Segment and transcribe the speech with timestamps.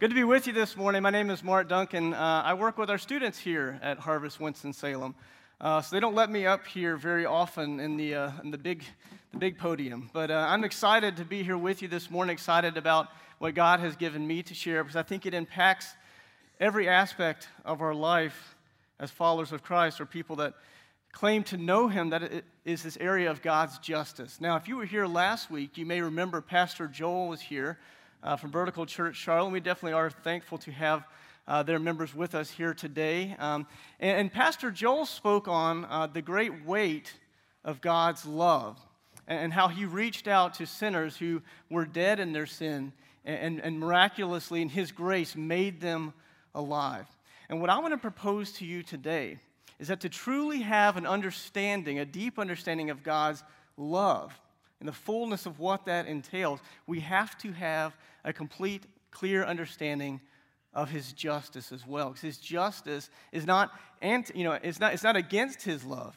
[0.00, 1.02] Good to be with you this morning.
[1.02, 2.14] My name is Mark Duncan.
[2.14, 5.12] Uh, I work with our students here at Harvest Winston-Salem.
[5.60, 8.58] Uh, so they don't let me up here very often in the, uh, in the,
[8.58, 8.84] big,
[9.32, 10.08] the big podium.
[10.12, 13.08] But uh, I'm excited to be here with you this morning, excited about
[13.38, 15.88] what God has given me to share because I think it impacts
[16.60, 18.54] every aspect of our life
[19.00, 20.54] as followers of Christ or people that
[21.10, 24.40] claim to know Him, that it is this area of God's justice.
[24.40, 27.80] Now, if you were here last week, you may remember Pastor Joel was here
[28.22, 29.50] uh, from Vertical Church Charlotte.
[29.50, 31.06] We definitely are thankful to have
[31.46, 33.34] uh, their members with us here today.
[33.38, 33.66] Um,
[34.00, 37.12] and, and, Pastor Joel spoke on uh, the great weight
[37.64, 38.78] of God's love
[39.26, 42.92] and, and, how he reached out to sinners who were dead in their sin
[43.24, 46.12] and, and miraculously, in his grace, made them
[46.54, 47.06] alive.
[47.48, 49.38] And what I want to propose to you today
[49.78, 53.42] is that to truly have an understanding, a deep understanding of God's
[53.76, 54.38] love,
[54.80, 60.20] and the fullness of what that entails, we have to have a complete, clear understanding
[60.72, 62.08] of his justice as well.
[62.08, 66.16] Because his justice is not, anti, you know, it's not, it's not against his love,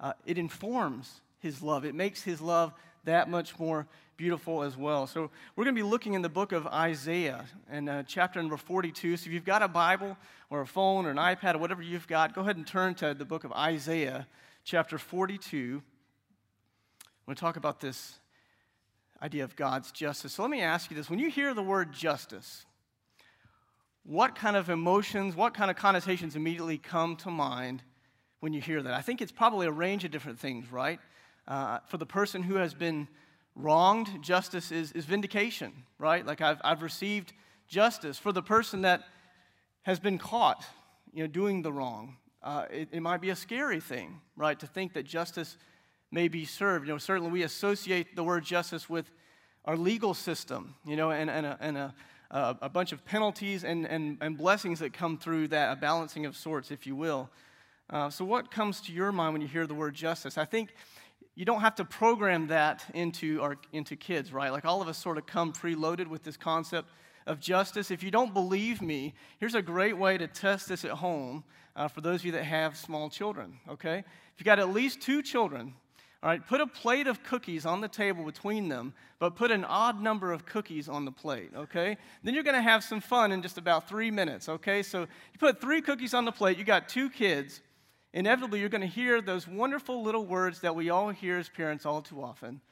[0.00, 1.84] uh, it informs his love.
[1.84, 2.72] It makes his love
[3.04, 5.06] that much more beautiful as well.
[5.06, 8.56] So we're going to be looking in the book of Isaiah and uh, chapter number
[8.56, 9.16] 42.
[9.16, 10.16] So if you've got a Bible
[10.50, 13.14] or a phone or an iPad or whatever you've got, go ahead and turn to
[13.14, 14.26] the book of Isaiah,
[14.64, 15.82] chapter 42.
[17.26, 18.18] I want to talk about this
[19.22, 20.34] idea of God's justice.
[20.34, 21.08] So let me ask you this.
[21.08, 22.66] When you hear the word justice,
[24.02, 27.82] what kind of emotions, what kind of connotations immediately come to mind
[28.40, 28.92] when you hear that?
[28.92, 31.00] I think it's probably a range of different things, right?
[31.48, 33.08] Uh, for the person who has been
[33.56, 36.26] wronged, justice is, is vindication, right?
[36.26, 37.32] Like I've, I've received
[37.68, 38.18] justice.
[38.18, 39.04] For the person that
[39.84, 40.62] has been caught,
[41.14, 44.60] you know, doing the wrong, uh, it, it might be a scary thing, right?
[44.60, 45.56] To think that justice
[46.14, 46.86] may be served.
[46.86, 49.10] You know, certainly we associate the word justice with
[49.64, 51.94] our legal system, you know, and, and, a, and a,
[52.30, 56.36] a bunch of penalties and, and, and blessings that come through that, a balancing of
[56.36, 57.28] sorts, if you will.
[57.90, 60.38] Uh, so, what comes to your mind when you hear the word justice?
[60.38, 60.74] I think
[61.34, 64.52] you don't have to program that into, our, into kids, right?
[64.52, 66.88] Like all of us sort of come preloaded with this concept
[67.26, 67.90] of justice.
[67.90, 71.42] If you don't believe me, here's a great way to test this at home
[71.74, 73.98] uh, for those of you that have small children, okay?
[73.98, 75.74] If you've got at least two children,
[76.24, 79.62] all right, put a plate of cookies on the table between them, but put an
[79.62, 81.98] odd number of cookies on the plate, okay?
[82.22, 84.82] Then you're to have some fun in just about three minutes, okay?
[84.82, 87.60] So you put three cookies on the plate, you got two kids.
[88.14, 92.00] Inevitably, you're to hear those wonderful little words that we all hear as parents all
[92.00, 92.62] too often.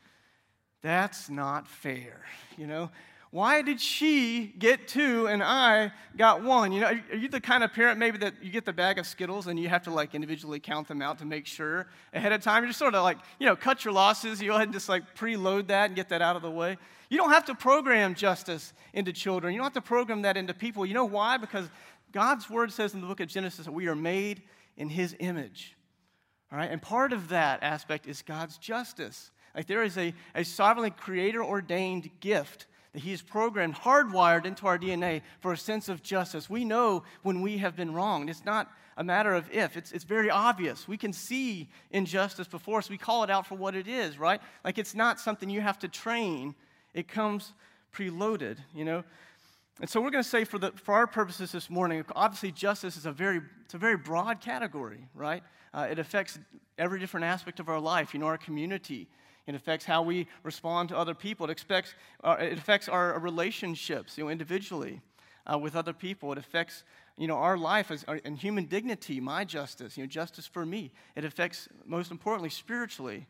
[0.81, 2.23] That's not fair,
[2.57, 2.91] you know?
[3.33, 6.71] Why did she get two and I got one?
[6.71, 9.07] You know, are you the kind of parent maybe that you get the bag of
[9.07, 12.43] Skittles and you have to like individually count them out to make sure ahead of
[12.43, 12.63] time?
[12.63, 14.43] You're just sort of like, you know, cut your losses.
[14.43, 16.77] You go ahead and just like preload that and get that out of the way.
[17.09, 19.55] You don't have to program justice into children.
[19.55, 20.85] You don't have to program that into people.
[20.85, 21.39] You know why?
[21.39, 21.71] Because
[22.13, 24.43] God's word says in the book of Genesis that we are made
[24.77, 25.75] in his image.
[26.53, 26.71] All right?
[26.71, 29.31] And part of that aspect is God's justice.
[29.55, 34.67] Like there is a, a sovereignly creator ordained gift that He is programmed, hardwired into
[34.67, 36.51] our DNA for a sense of justice.
[36.51, 38.29] We know when we have been wronged.
[38.29, 40.87] It's not a matter of if, it's, it's very obvious.
[40.87, 42.91] We can see injustice before us.
[42.91, 44.41] We call it out for what it is, right?
[44.65, 46.55] Like it's not something you have to train,
[46.93, 47.53] it comes
[47.95, 49.05] preloaded, you know?
[49.81, 52.97] And so we're going to say for, the, for our purposes this morning, obviously justice
[52.97, 55.43] is a very, it's a very broad category, right?
[55.73, 56.39] Uh, it affects
[56.79, 59.09] every different aspect of our life, you know, our community,
[59.47, 61.51] it affects how we respond to other people.
[61.51, 65.01] It affects, uh, it affects our relationships, you know, individually
[65.51, 66.31] uh, with other people.
[66.33, 66.85] It affects,
[67.17, 70.65] you know, our life as, our, and human dignity, my justice, you know, justice for
[70.65, 70.93] me.
[71.17, 73.27] It affects, most importantly, spiritually,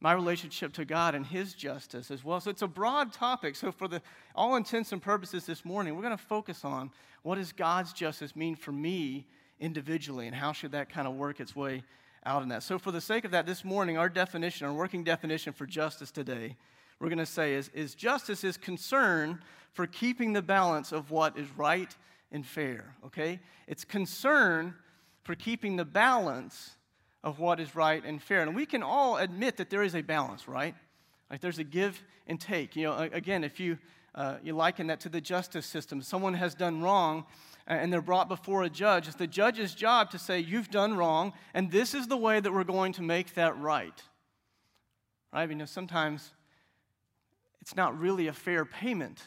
[0.00, 2.40] my relationship to God and His justice as well.
[2.40, 3.56] So it's a broad topic.
[3.56, 4.02] So for the
[4.34, 6.90] all intents and purposes this morning, we're going to focus on
[7.22, 9.26] what does God's justice mean for me
[9.58, 11.82] individually, and how should that kind of work its way
[12.28, 12.62] out in that.
[12.62, 16.10] So, for the sake of that, this morning, our definition, our working definition for justice
[16.10, 16.56] today,
[17.00, 19.40] we're going to say is, is justice is concern
[19.72, 21.96] for keeping the balance of what is right
[22.30, 23.40] and fair, okay?
[23.66, 24.74] It's concern
[25.22, 26.76] for keeping the balance
[27.24, 28.42] of what is right and fair.
[28.42, 30.74] And we can all admit that there is a balance, right?
[31.30, 32.76] Like there's a give and take.
[32.76, 33.78] You know, again, if you,
[34.14, 37.24] uh, you liken that to the justice system, someone has done wrong
[37.66, 39.06] and they're brought before a judge.
[39.06, 42.52] It's the judge's job to say, You've done wrong, and this is the way that
[42.52, 44.02] we're going to make that right.
[45.32, 45.48] Right?
[45.48, 46.32] You know, sometimes
[47.60, 49.22] it's not really a fair payment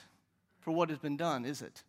[0.60, 1.84] for what has been done, is it?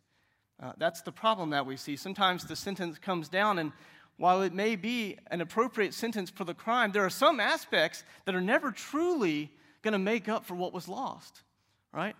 [0.61, 1.95] Uh, that's the problem that we see.
[1.95, 3.71] Sometimes the sentence comes down, and
[4.17, 8.35] while it may be an appropriate sentence for the crime, there are some aspects that
[8.35, 9.51] are never truly
[9.81, 11.41] going to make up for what was lost,
[11.91, 12.15] right?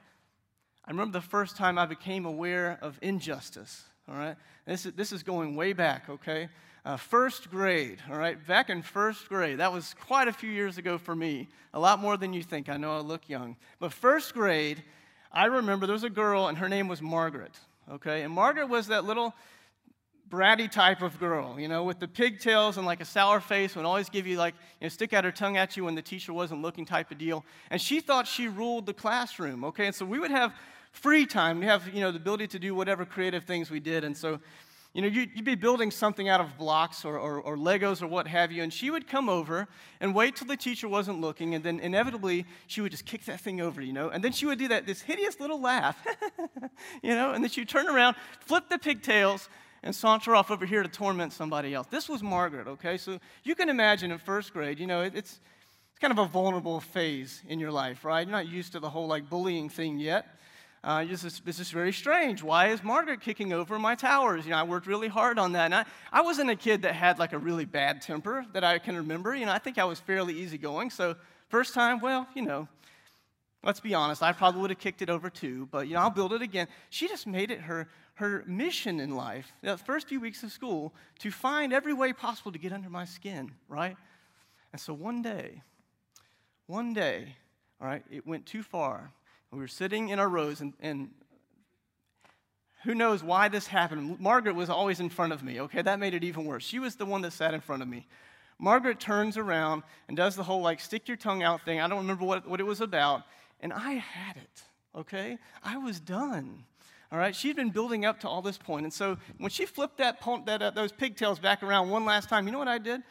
[0.85, 4.35] I remember the first time I became aware of injustice, all right?
[4.65, 6.49] This is, this is going way back, okay?
[6.85, 8.45] Uh, first grade, all right?
[8.45, 11.99] Back in first grade, that was quite a few years ago for me, a lot
[11.99, 12.67] more than you think.
[12.67, 13.55] I know I look young.
[13.79, 14.83] But first grade,
[15.31, 17.57] I remember there was a girl, and her name was Margaret,
[17.89, 18.23] okay?
[18.23, 19.33] And Margaret was that little
[20.33, 23.85] bratty type of girl, you know, with the pigtails and like a sour face, would
[23.85, 26.33] always give you like, you know, stick out her tongue at you when the teacher
[26.33, 27.45] wasn't looking type of deal.
[27.69, 29.85] And she thought she ruled the classroom, okay?
[29.85, 30.51] And so we would have
[30.91, 31.59] free time.
[31.59, 34.03] We have, you know, the ability to do whatever creative things we did.
[34.03, 34.39] And so,
[34.95, 38.27] you know, you'd be building something out of blocks or, or, or, Legos or what
[38.27, 39.67] have you, and she would come over
[39.99, 43.39] and wait till the teacher wasn't looking, and then inevitably she would just kick that
[43.39, 45.97] thing over, you know, and then she would do that, this hideous little laugh,
[47.01, 49.49] you know, and then she'd turn around, flip the pigtails,
[49.83, 51.87] and saunter off over here to torment somebody else.
[51.87, 52.97] This was Margaret, okay?
[52.97, 55.39] So you can imagine in first grade, you know, it's, it's
[55.99, 58.25] kind of a vulnerable phase in your life, right?
[58.25, 60.25] You're not used to the whole like bullying thing yet.
[60.83, 62.43] Uh, this, is, this is very strange.
[62.43, 64.43] Why is Margaret kicking over my towers?
[64.43, 65.65] You know, I worked really hard on that.
[65.65, 68.79] And I, I wasn't a kid that had like a really bad temper that I
[68.79, 69.33] can remember.
[69.33, 70.89] You know, I think I was fairly easygoing.
[70.89, 71.15] So,
[71.47, 72.67] first time, well, you know,
[73.63, 76.09] let's be honest, I probably would have kicked it over too, but, you know, I'll
[76.09, 76.67] build it again.
[76.89, 80.93] She just made it her, her mission in life, the first few weeks of school,
[81.19, 83.97] to find every way possible to get under my skin, right?
[84.71, 85.63] And so one day,
[86.67, 87.35] one day,
[87.81, 89.11] all right, it went too far
[89.53, 91.11] we were sitting in our rows, and, and
[92.83, 94.19] who knows why this happened.
[94.19, 95.81] Margaret was always in front of me, okay?
[95.81, 96.63] That made it even worse.
[96.63, 98.07] She was the one that sat in front of me.
[98.57, 101.79] Margaret turns around and does the whole like stick your tongue out thing.
[101.79, 103.23] I don't remember what, what it was about.
[103.59, 104.63] And I had it,
[104.95, 105.37] okay?
[105.63, 106.63] I was done.
[107.13, 108.85] All right, she'd been building up to all this point.
[108.85, 110.17] And so when she flipped that,
[110.47, 113.03] that uh, those pigtails back around one last time, you know what I did?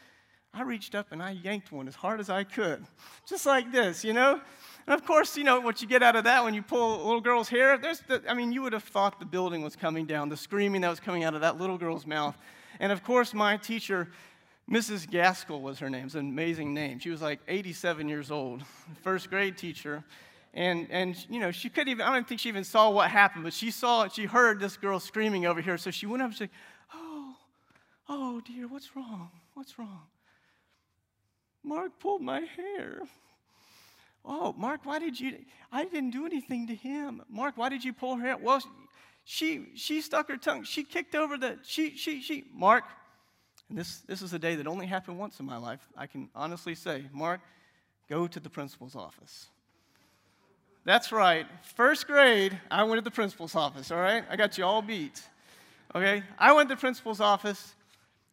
[0.52, 2.84] I reached up and I yanked one as hard as I could.
[3.28, 4.40] Just like this, you know?
[4.88, 7.04] And of course, you know, what you get out of that when you pull a
[7.04, 10.04] little girl's hair, there's the, I mean, you would have thought the building was coming
[10.04, 12.36] down, the screaming that was coming out of that little girl's mouth.
[12.80, 14.10] And of course, my teacher,
[14.68, 15.08] Mrs.
[15.08, 16.06] Gaskell was her name.
[16.06, 16.98] It's an amazing name.
[16.98, 18.64] She was like 87 years old,
[19.04, 20.02] first grade teacher.
[20.54, 23.44] And, and you know, she couldn't even, I don't think she even saw what happened,
[23.44, 25.78] but she saw, she heard this girl screaming over here.
[25.78, 26.50] So she went up and she said,
[26.94, 27.34] Oh,
[28.08, 29.30] oh dear, what's wrong?
[29.54, 30.02] What's wrong?
[31.64, 33.02] Mark pulled my hair.
[34.24, 35.38] Oh, Mark, why did you?
[35.70, 37.22] I didn't do anything to him.
[37.28, 38.36] Mark, why did you pull her hair?
[38.36, 38.62] Well,
[39.24, 40.64] she she stuck her tongue.
[40.64, 41.58] She kicked over the.
[41.62, 42.44] She she she.
[42.52, 42.84] Mark,
[43.68, 45.80] and this this is a day that only happened once in my life.
[45.96, 47.40] I can honestly say, Mark,
[48.08, 49.48] go to the principal's office.
[50.84, 51.46] That's right.
[51.76, 53.90] First grade, I went to the principal's office.
[53.90, 55.22] All right, I got you all beat.
[55.94, 57.74] Okay, I went to the principal's office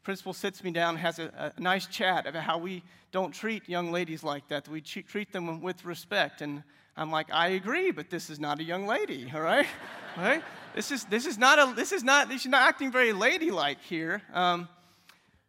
[0.04, 2.82] principal sits me down has a, a, nice chat about how we
[3.12, 6.42] don't treat young ladies like that, we treat them with respect.
[6.42, 6.64] And
[6.98, 9.68] I'm like, I agree, but this is not a young lady, all right?
[10.18, 10.44] all right?
[10.74, 14.22] This is, this is not, a, this is not, she's not acting very ladylike here.
[14.34, 14.68] Um,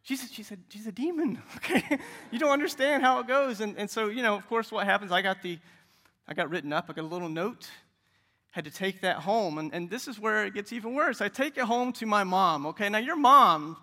[0.03, 1.97] she's, she's, a, she's a demon, okay?
[2.29, 3.61] you don't understand how it goes.
[3.61, 5.57] And, and so, you know, of course, what happens, I got the,
[6.27, 7.69] I got written up, I got a little note,
[8.51, 9.57] had to take that home.
[9.57, 11.21] And, and this is where it gets even worse.
[11.21, 12.89] I take it home to my mom, okay?
[12.89, 13.77] Now, your mom,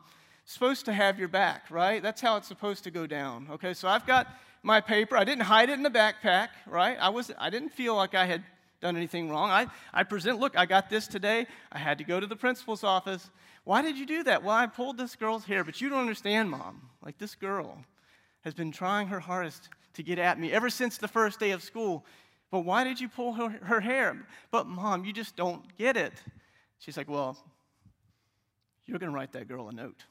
[0.49, 2.03] supposed to have your back, right?
[2.03, 3.49] That's how it's supposed to go down.
[3.51, 4.27] Okay, so I've got
[4.63, 5.17] my paper.
[5.17, 6.97] I didn't hide it in the backpack, right?
[6.99, 8.43] I was I didn't feel like I had
[8.81, 9.51] done anything wrong.
[9.51, 11.47] I, I present, look, I got this today.
[11.71, 13.29] I had to go to the principal's office.
[13.65, 14.43] Why did you do that?
[14.43, 16.89] Well, I pulled this girl's hair, but you don't understand, mom.
[17.05, 17.85] Like this girl
[18.43, 21.63] has been trying her hardest to get at me ever since the first day of
[21.63, 22.07] school.
[22.51, 24.27] But why did you pull her, her hair?
[24.51, 26.13] But mom, you just don't get it.
[26.79, 27.37] She's like, well,
[28.87, 30.05] you're going to write that girl a note.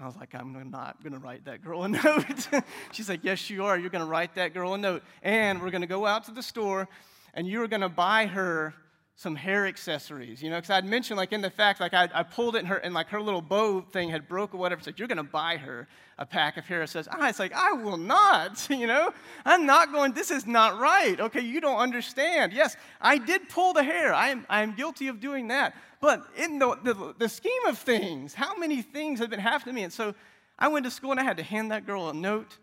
[0.00, 2.48] I was like, I'm not going to write that girl a note.
[2.92, 3.76] She's like, Yes, you are.
[3.76, 5.02] You're going to write that girl a note.
[5.22, 6.88] And we're going to go out to the store
[7.34, 8.74] and you're going to buy her
[9.18, 12.22] some hair accessories, you know, because I'd mentioned like in the fact, like I, I
[12.22, 14.80] pulled it in her and like her little bow thing had broke or whatever.
[14.86, 16.86] Like, you're going to buy her a pack of hair.
[16.86, 19.12] Says, ah, it's like, I will not, you know,
[19.44, 21.18] I'm not going, this is not right.
[21.18, 22.52] Okay, you don't understand.
[22.52, 24.14] Yes, I did pull the hair.
[24.14, 25.74] I am, I am guilty of doing that.
[26.00, 29.80] But in the, the, the scheme of things, how many things have been happening to
[29.80, 29.82] me?
[29.82, 30.14] And so
[30.60, 32.56] I went to school and I had to hand that girl a note,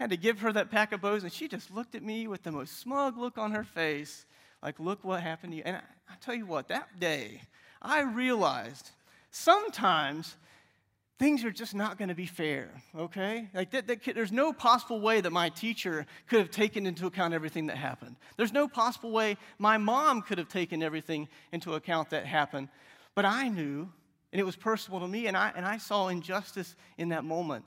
[0.00, 2.28] I had to give her that pack of bows, and she just looked at me
[2.28, 4.24] with the most smug look on her face
[4.62, 5.62] like, look what happened to you.
[5.64, 7.42] And I, I tell you what, that day,
[7.80, 8.90] I realized
[9.30, 10.36] sometimes
[11.18, 13.48] things are just not going to be fair, okay?
[13.52, 17.34] Like, that, that, there's no possible way that my teacher could have taken into account
[17.34, 18.16] everything that happened.
[18.36, 22.68] There's no possible way my mom could have taken everything into account that happened.
[23.14, 23.88] But I knew,
[24.32, 27.64] and it was personal to me, and I, and I saw injustice in that moment.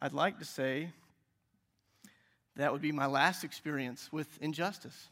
[0.00, 0.90] I'd like to say
[2.56, 5.08] that would be my last experience with injustice,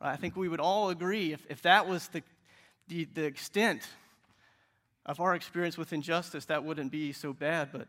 [0.00, 0.12] Right?
[0.12, 2.22] I think we would all agree if, if that was the,
[2.88, 3.82] the, the extent
[5.06, 7.70] of our experience with injustice, that wouldn't be so bad.
[7.72, 7.88] But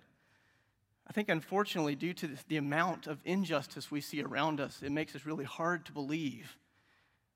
[1.07, 5.15] I think, unfortunately, due to the amount of injustice we see around us, it makes
[5.15, 6.57] it really hard to believe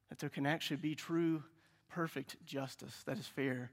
[0.10, 1.44] that there can actually be true,
[1.90, 3.72] perfect justice that is fair.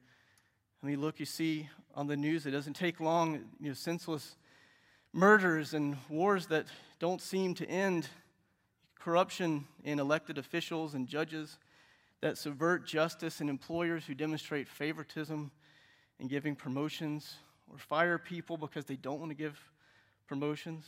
[0.83, 4.37] I mean, look, you see on the news, it doesn't take long, you know, senseless
[5.13, 6.67] murders and wars that
[6.99, 8.09] don't seem to end,
[9.01, 11.59] corruption in elected officials and judges
[12.21, 15.51] that subvert justice, and employers who demonstrate favoritism
[16.19, 17.37] in giving promotions
[17.71, 19.59] or fire people because they don't want to give
[20.27, 20.87] promotions.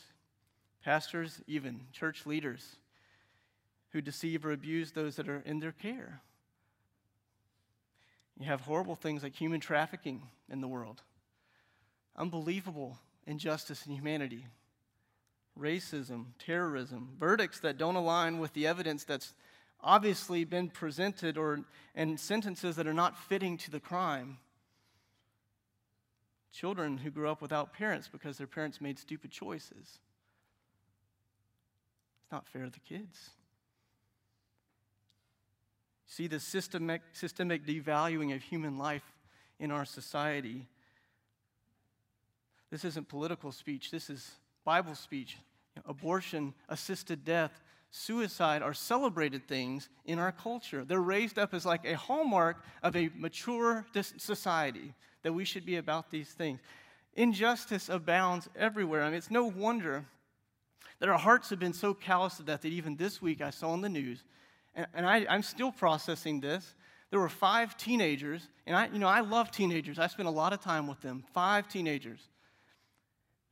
[0.84, 2.76] Pastors, even church leaders
[3.92, 6.20] who deceive or abuse those that are in their care.
[8.38, 11.02] You have horrible things like human trafficking in the world,
[12.16, 14.46] unbelievable injustice in humanity,
[15.58, 19.34] racism, terrorism, verdicts that don't align with the evidence that's
[19.80, 21.60] obviously been presented or
[21.94, 24.38] and sentences that are not fitting to the crime.
[26.52, 29.98] Children who grew up without parents because their parents made stupid choices.
[32.22, 33.30] It's not fair to the kids.
[36.06, 39.04] See the systemic, systemic devaluing of human life
[39.58, 40.68] in our society
[42.72, 44.30] this isn't political speech, this is
[44.64, 45.38] Bible speech.
[45.86, 50.84] Abortion, assisted death, suicide are celebrated things in our culture.
[50.84, 55.76] They're raised up as like a hallmark of a mature society that we should be
[55.76, 56.60] about these things.
[57.14, 59.02] Injustice abounds everywhere.
[59.02, 60.06] I mean, it's no wonder
[60.98, 63.70] that our hearts have been so callous to death that even this week I saw
[63.70, 64.24] on the news,
[64.74, 66.74] and, and I, I'm still processing this.
[67.10, 69.98] There were five teenagers, and I, you know, I love teenagers.
[69.98, 71.24] I spent a lot of time with them.
[71.34, 72.20] Five teenagers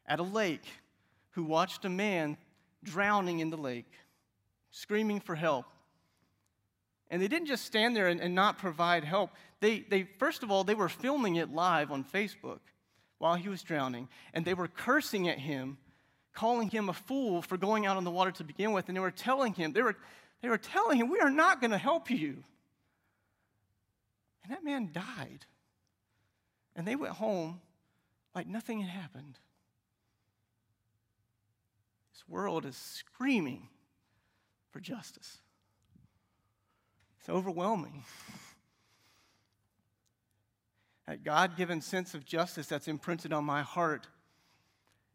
[0.06, 0.64] at a lake
[1.32, 2.36] who watched a man
[2.82, 3.90] drowning in the lake,
[4.70, 5.66] screaming for help.
[7.10, 9.30] And they didn't just stand there and, and, not provide help.
[9.60, 12.60] They, they, first of all, they were filming it live on Facebook
[13.18, 15.76] while he was drowning, and they were cursing at him,
[16.32, 19.00] calling him a fool for going out on the water to begin with, and they
[19.00, 19.96] were telling him, they were,
[20.40, 22.42] they were telling him, we are not going to help you.
[24.42, 25.44] And that man died.
[26.74, 27.60] And they went home
[28.34, 29.38] like nothing had happened.
[32.30, 33.68] World is screaming
[34.70, 35.38] for justice.
[37.18, 38.04] It's overwhelming.
[41.08, 44.06] That God given sense of justice that's imprinted on my heart,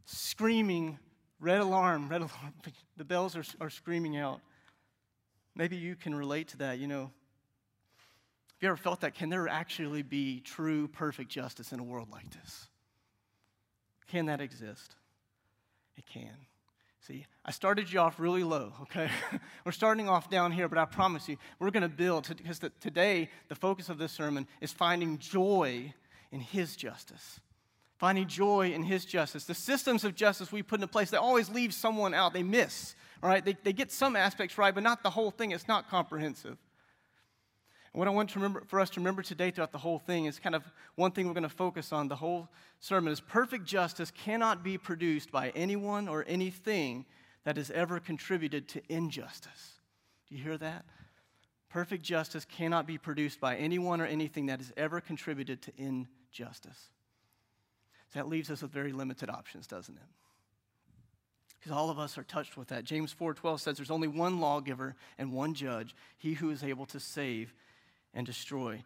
[0.03, 0.99] screaming,
[1.39, 2.53] red alarm, red alarm.
[2.97, 4.39] The bells are, are screaming out.
[5.53, 6.79] Maybe you can relate to that.
[6.79, 7.11] You know, have
[8.61, 9.15] you ever felt that?
[9.15, 12.67] Can there actually be true, perfect justice in a world like this?
[14.07, 14.95] Can that exist?
[15.97, 16.37] It can.
[17.07, 19.11] See, I started you off really low, okay?
[19.65, 23.29] we're starting off down here, but I promise you, we're going to build, because today,
[23.47, 25.93] the focus of this sermon is finding joy
[26.31, 27.39] in His justice.
[27.99, 29.45] Finding joy in His justice.
[29.45, 32.33] The systems of justice we put into place, they always leave someone out.
[32.33, 33.45] They miss, all right?
[33.45, 35.51] They, they get some aspects right, but not the whole thing.
[35.51, 36.57] It's not comprehensive.
[37.95, 40.25] And what I want to remember, for us to remember today throughout the whole thing
[40.25, 42.49] is kind of one thing we're going to focus on the whole
[42.81, 47.05] sermon is perfect justice cannot be produced by anyone or anything
[47.45, 49.79] that has ever contributed to injustice.
[50.27, 50.83] Do you hear that?
[51.69, 56.89] Perfect justice cannot be produced by anyone or anything that has ever contributed to injustice.
[58.11, 60.09] So that leaves us with very limited options, doesn't it?
[61.57, 62.83] Because all of us are touched with that.
[62.83, 66.99] James 4:12 says there's only one lawgiver and one judge, he who is able to
[66.99, 67.53] save
[68.15, 68.81] and destroy.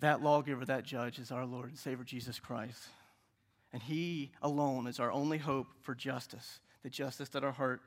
[0.00, 2.88] That lawgiver, that judge, is our Lord and Savior Jesus Christ.
[3.72, 7.80] And He alone is our only hope for justice, the justice that our heart,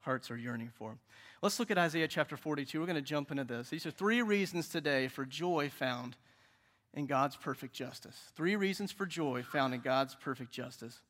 [0.00, 0.96] hearts are yearning for.
[1.42, 2.80] Let's look at Isaiah chapter 42.
[2.80, 3.68] We're going to jump into this.
[3.68, 6.16] These are three reasons today for joy found
[6.94, 8.16] in God's perfect justice.
[8.36, 11.00] Three reasons for joy found in God's perfect justice.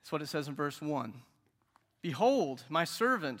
[0.00, 1.14] That's what it says in verse 1.
[2.00, 3.40] Behold, my servant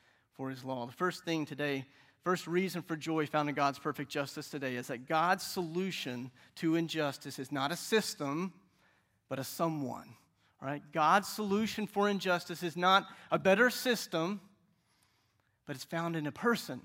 [0.41, 0.87] for his law.
[0.87, 1.85] The first thing today,
[2.23, 6.75] first reason for joy found in God's perfect justice today is that God's solution to
[6.77, 8.51] injustice is not a system,
[9.29, 10.15] but a someone.
[10.59, 10.81] All right?
[10.93, 14.41] God's solution for injustice is not a better system,
[15.67, 16.81] but it's found in a person.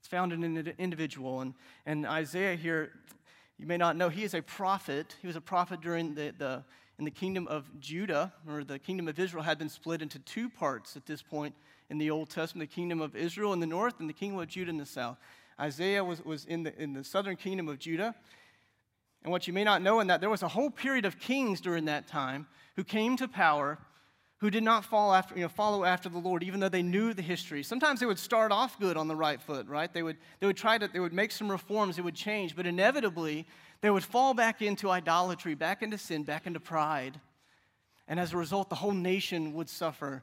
[0.00, 1.40] It's found in an individual.
[1.40, 1.54] And,
[1.86, 2.92] and Isaiah here,
[3.56, 5.16] you may not know, he is a prophet.
[5.22, 6.64] He was a prophet during the, the
[6.98, 10.50] in the kingdom of Judah, or the kingdom of Israel had been split into two
[10.50, 11.54] parts at this point
[11.90, 14.48] in the Old Testament the kingdom of Israel in the north and the kingdom of
[14.48, 15.18] Judah in the south.
[15.60, 18.14] Isaiah was, was in, the, in the southern kingdom of Judah.
[19.22, 21.60] And what you may not know in that, there was a whole period of kings
[21.60, 23.78] during that time who came to power
[24.44, 27.14] who did not fall after, you know, follow after the Lord, even though they knew
[27.14, 27.62] the history.
[27.62, 29.90] Sometimes they would start off good on the right foot, right?
[29.90, 32.66] They would, they would try to, they would make some reforms, it would change, but
[32.66, 33.46] inevitably
[33.80, 37.20] they would fall back into idolatry, back into sin, back into pride.
[38.06, 40.22] And as a result, the whole nation would suffer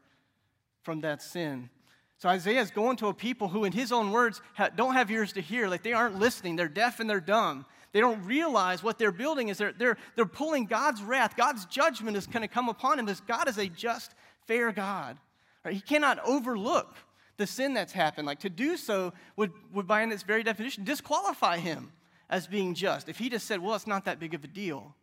[0.84, 1.70] from that sin.
[2.18, 4.42] So Isaiah is going to a people who, in his own words,
[4.76, 5.68] don't have ears to hear.
[5.68, 6.56] Like they aren't listening.
[6.56, 7.66] They're deaf and they're dumb.
[7.94, 11.36] They don't realize what they're building is they're, they're, they're pulling God's wrath.
[11.36, 13.06] God's judgment is going to come upon him.
[13.06, 14.14] This God is a just,
[14.48, 15.18] fair God.
[15.66, 15.74] Right?
[15.74, 16.96] He cannot overlook
[17.38, 18.28] the sin that's happened.
[18.28, 21.92] Like to do so would, would, by its very definition, disqualify him
[22.30, 23.10] as being just.
[23.10, 24.96] If he just said, well, it's not that big of a deal.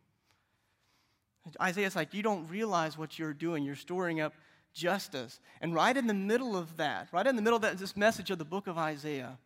[1.61, 3.63] Isaiah's like, you don't realize what you're doing.
[3.63, 4.33] You're storing up
[4.79, 5.39] justice.
[5.61, 8.31] And right in the middle of that, right in the middle of that, this message
[8.31, 9.37] of the book of Isaiah,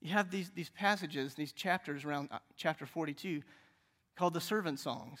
[0.00, 3.42] you have these, these passages, these chapters around uh, chapter 42
[4.16, 5.20] called the servant songs,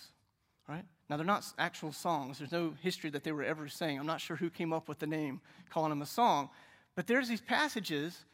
[0.68, 0.84] right?
[1.08, 2.38] Now, they're not actual songs.
[2.38, 3.98] There's no history that they were ever saying.
[3.98, 6.50] I'm not sure who came up with the name calling them a song.
[6.94, 8.24] But there's these passages,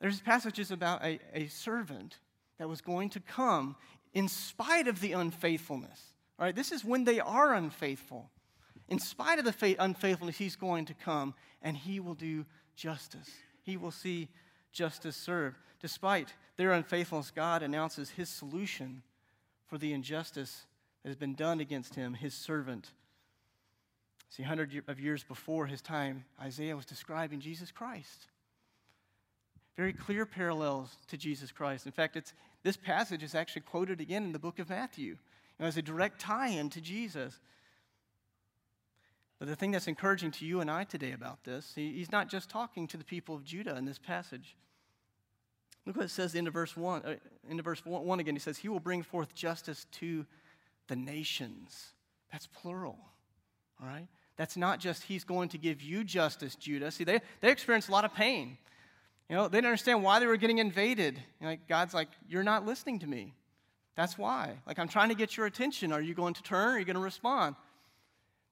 [0.00, 2.16] there's passages about a, a servant
[2.58, 3.76] that was going to come
[4.14, 6.00] in spite of the unfaithfulness.
[6.38, 8.30] All right, this is when they are unfaithful.
[8.88, 12.44] In spite of the unfaithfulness, he's going to come and he will do
[12.76, 13.30] justice.
[13.62, 14.28] He will see
[14.72, 15.56] justice served.
[15.80, 19.02] Despite their unfaithfulness, God announces his solution
[19.66, 20.66] for the injustice
[21.02, 22.90] that has been done against him, his servant.
[24.28, 28.26] See, hundred of years before his time, Isaiah was describing Jesus Christ.
[29.76, 31.86] Very clear parallels to Jesus Christ.
[31.86, 35.16] In fact, it's, this passage is actually quoted again in the book of Matthew you
[35.60, 37.40] know, as a direct tie in to Jesus.
[39.38, 42.28] But the thing that's encouraging to you and I today about this, he, he's not
[42.28, 44.56] just talking to the people of Judah in this passage.
[45.84, 47.02] Look what it says into verse 1.
[47.04, 47.14] Uh,
[47.48, 50.26] into verse 1 again, he says, He will bring forth justice to
[50.88, 51.92] the nations.
[52.32, 52.98] That's plural,
[53.80, 54.08] all right?
[54.36, 56.90] That's not just He's going to give you justice, Judah.
[56.90, 58.58] See, they, they experienced a lot of pain.
[59.28, 61.20] You know, they didn't understand why they were getting invaded.
[61.40, 63.34] Like, God's like, You're not listening to me.
[63.96, 64.58] That's why.
[64.66, 65.92] Like, I'm trying to get your attention.
[65.92, 66.74] Are you going to turn?
[66.74, 67.56] Are you going to respond?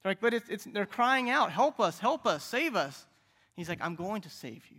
[0.05, 3.07] They're like, but it's, it's, they're crying out, help us, help us, save us.
[3.55, 4.77] He's like, I'm going to save you.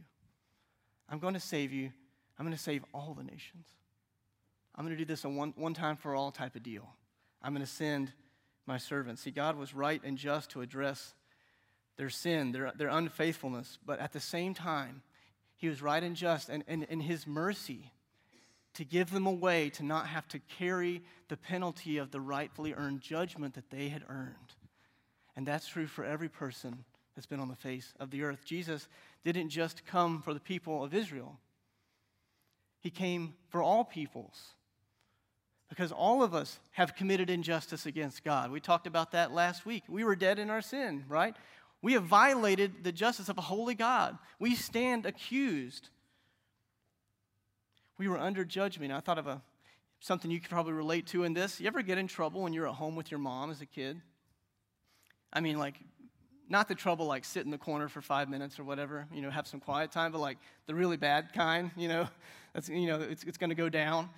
[1.08, 1.90] I'm going to save you.
[2.38, 3.66] I'm going to save all the nations.
[4.76, 6.88] I'm going to do this a one, one time for all type of deal.
[7.42, 8.12] I'm going to send
[8.66, 9.20] my servants.
[9.20, 11.12] See, God was right and just to address
[11.96, 15.02] their sin, their, their unfaithfulness, but at the same time,
[15.56, 17.90] He was right and just and in His mercy
[18.74, 22.74] to give them a way to not have to carry the penalty of the rightfully
[22.74, 24.54] earned judgment that they had earned.
[25.36, 28.44] And that's true for every person that's been on the face of the earth.
[28.44, 28.88] Jesus
[29.24, 31.38] didn't just come for the people of Israel,
[32.80, 34.52] He came for all peoples.
[35.68, 38.52] Because all of us have committed injustice against God.
[38.52, 39.82] We talked about that last week.
[39.88, 41.34] We were dead in our sin, right?
[41.82, 44.16] We have violated the justice of a holy God.
[44.38, 45.88] We stand accused.
[47.98, 48.92] We were under judgment.
[48.92, 49.42] I thought of a
[49.98, 51.60] something you could probably relate to in this.
[51.60, 54.00] You ever get in trouble when you're at home with your mom as a kid?
[55.32, 55.76] I mean, like,
[56.48, 59.30] not the trouble like sit in the corner for five minutes or whatever, you know,
[59.30, 62.08] have some quiet time, but like the really bad kind, you know,
[62.54, 64.08] that's, you know, it's, it's going to go down.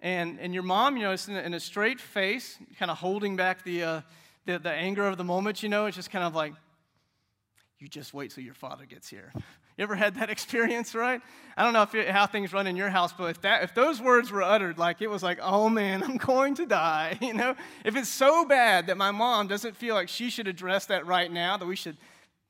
[0.00, 2.98] And, and your mom, you know, is in a, in a straight face, kind of
[2.98, 4.00] holding back the, uh,
[4.44, 6.52] the, the anger of the moment, you know, it's just kind of like,
[7.78, 9.32] you just wait till your father gets here.
[9.76, 11.20] You ever had that experience, right?
[11.56, 13.74] I don't know if it, how things run in your house, but if, that, if
[13.74, 17.34] those words were uttered, like it was like, oh man, I'm going to die, you
[17.34, 17.54] know?
[17.84, 21.30] If it's so bad that my mom doesn't feel like she should address that right
[21.30, 21.96] now, that we should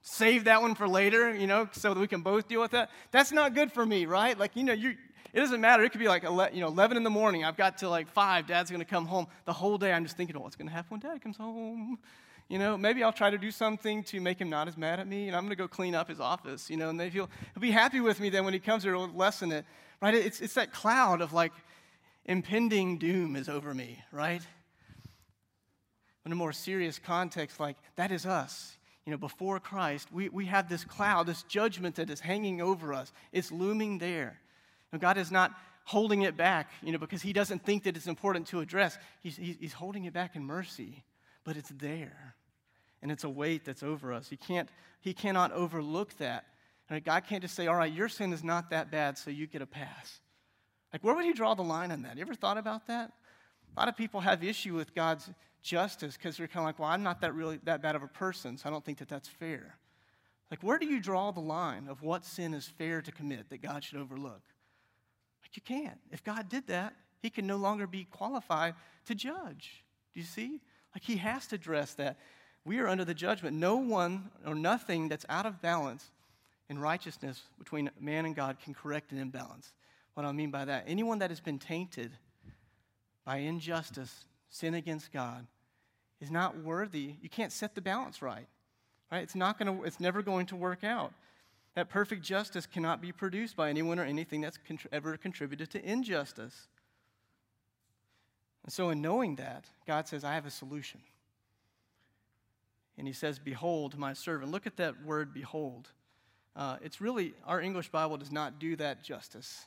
[0.03, 2.91] save that one for later, you know, so that we can both deal with that,
[3.11, 4.39] that's not good for me, right?
[4.39, 4.95] Like, you know, you
[5.33, 5.85] it doesn't matter.
[5.85, 7.45] It could be like, you know, 11 in the morning.
[7.45, 8.47] I've got to like 5.
[8.47, 9.27] Dad's going to come home.
[9.45, 11.99] The whole day I'm just thinking, oh, what's going to happen when Dad comes home?
[12.49, 15.09] You know, maybe I'll try to do something to make him not as mad at
[15.09, 17.61] me, and I'm going to go clean up his office, you know, and he'll, he'll
[17.61, 19.65] be happy with me then when he comes here, he'll lessen it,
[20.01, 20.15] right?
[20.15, 21.53] It's, it's that cloud of like
[22.25, 24.43] impending doom is over me, right?
[26.25, 28.77] In a more serious context, like that is us.
[29.05, 32.93] You know, before Christ, we, we have this cloud, this judgment that is hanging over
[32.93, 33.13] us.
[33.33, 34.41] It's looming there.
[34.99, 35.53] God is not
[35.85, 38.97] holding it back, you know, because He doesn't think that it's important to address.
[39.21, 41.05] He's, he's holding it back in mercy
[41.47, 42.35] but it's there.
[43.07, 44.29] And it's a weight that's over us.
[44.29, 44.69] He, can't,
[45.01, 46.47] he cannot overlook that.
[46.91, 47.05] Right?
[47.05, 49.63] God can't just say, all right, your sin is not that bad, so you get
[49.63, 50.19] a pass.
[50.93, 52.17] Like, where would he draw the line on that?
[52.17, 53.13] You ever thought about that?
[53.77, 55.31] A lot of people have issue with God's
[55.63, 58.09] justice because they're kind of like, well, I'm not that really that bad of a
[58.09, 59.79] person, so I don't think that that's fair.
[60.51, 63.63] Like, where do you draw the line of what sin is fair to commit that
[63.63, 64.43] God should overlook?
[65.45, 66.01] Like, you can't.
[66.11, 69.85] If God did that, he can no longer be qualified to judge.
[70.13, 70.61] Do you see?
[70.93, 72.19] Like, he has to address that.
[72.67, 73.57] We are under the judgment.
[73.57, 76.11] No one or nothing that's out of balance
[76.69, 79.73] in righteousness between man and God can correct an imbalance.
[80.15, 80.85] What I mean by that?
[80.89, 82.11] Anyone that has been tainted
[83.25, 85.47] by injustice, sin against God,
[86.21, 87.15] is not worthy.
[87.23, 88.49] You can't set the balance right.
[89.13, 89.23] Right?
[89.23, 91.13] It's not going to it's never going to work out.
[91.77, 94.59] That perfect justice cannot be produced by anyone or anything that's
[94.91, 96.67] ever contributed to injustice.
[98.65, 101.01] And so, in knowing that, God says, I have a solution.
[103.07, 104.51] And he says, Behold, my servant.
[104.51, 105.91] Look at that word, behold.
[106.57, 109.67] Uh, it's really, our English Bible does not do that justice.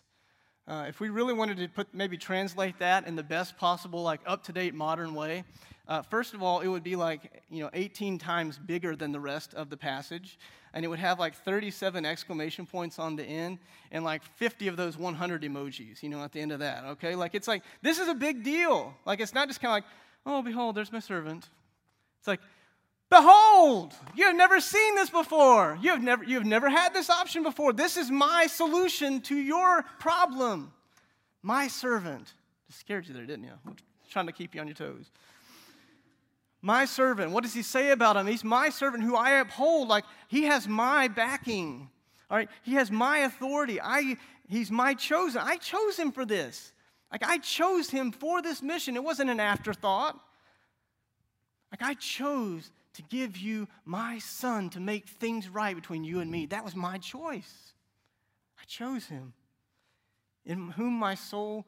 [0.67, 4.19] Uh, if we really wanted to put, maybe translate that in the best possible, like
[4.25, 5.45] up to date modern way,
[5.87, 9.21] uh, first of all, it would be like, you know, 18 times bigger than the
[9.21, 10.37] rest of the passage.
[10.73, 13.59] And it would have like 37 exclamation points on the end
[13.93, 17.15] and like 50 of those 100 emojis, you know, at the end of that, okay?
[17.15, 18.93] Like, it's like, this is a big deal.
[19.05, 19.85] Like, it's not just kind of like,
[20.25, 21.47] oh, behold, there's my servant.
[22.19, 22.41] It's like,
[23.09, 25.77] behold, you have never seen this before.
[25.81, 27.73] You have never, you have never had this option before.
[27.73, 30.71] This is my solution to your problem.
[31.41, 32.33] My servant.
[32.69, 33.53] Scared you there, didn't you?
[33.65, 33.75] I'm
[34.09, 35.09] trying to keep you on your toes.
[36.61, 37.31] My servant.
[37.31, 38.27] What does he say about him?
[38.27, 39.87] He's my servant who I uphold.
[39.87, 41.89] Like he has my backing.
[42.29, 42.49] All right.
[42.63, 43.79] He has my authority.
[43.81, 44.17] I,
[44.47, 45.41] he's my chosen.
[45.43, 46.73] I chose him for this.
[47.11, 48.95] Like I chose him for this mission.
[48.95, 50.19] It wasn't an afterthought.
[51.71, 56.29] Like I chose to give you my son to make things right between you and
[56.29, 56.45] me.
[56.47, 57.73] That was my choice.
[58.59, 59.33] I chose him.
[60.45, 61.65] In whom my soul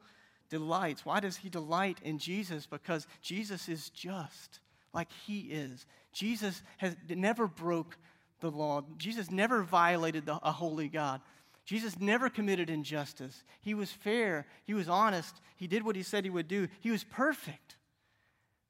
[0.48, 1.06] delights.
[1.06, 2.66] Why does he delight in Jesus?
[2.66, 4.60] Because Jesus is just
[4.92, 5.86] like he is.
[6.12, 7.96] Jesus has never broke
[8.40, 8.82] the law.
[8.98, 11.20] Jesus never violated the, a holy God.
[11.64, 13.44] Jesus never committed injustice.
[13.60, 14.46] He was fair.
[14.64, 15.40] He was honest.
[15.56, 16.68] He did what he said he would do.
[16.80, 17.76] He was perfect.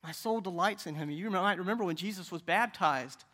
[0.03, 1.11] My soul delights in him.
[1.11, 3.25] You might remember when Jesus was baptized,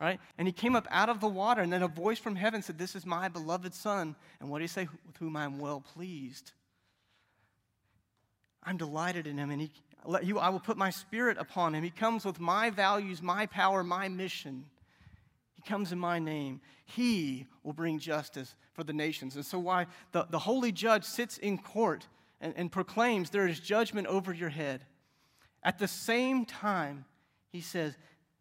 [0.00, 0.20] right?
[0.36, 2.78] And he came up out of the water, and then a voice from heaven said,
[2.78, 4.14] This is my beloved Son.
[4.40, 4.88] And what did he say?
[5.06, 6.52] With whom I am well pleased.
[8.62, 9.70] I'm delighted in him, and he,
[10.22, 11.82] you, I will put my spirit upon him.
[11.82, 14.66] He comes with my values, my power, my mission.
[15.54, 16.60] He comes in my name.
[16.84, 19.34] He will bring justice for the nations.
[19.34, 22.06] And so, why the, the holy judge sits in court
[22.40, 24.84] and, and proclaims there is judgment over your head.
[25.62, 27.04] At the same time,
[27.50, 27.96] he says,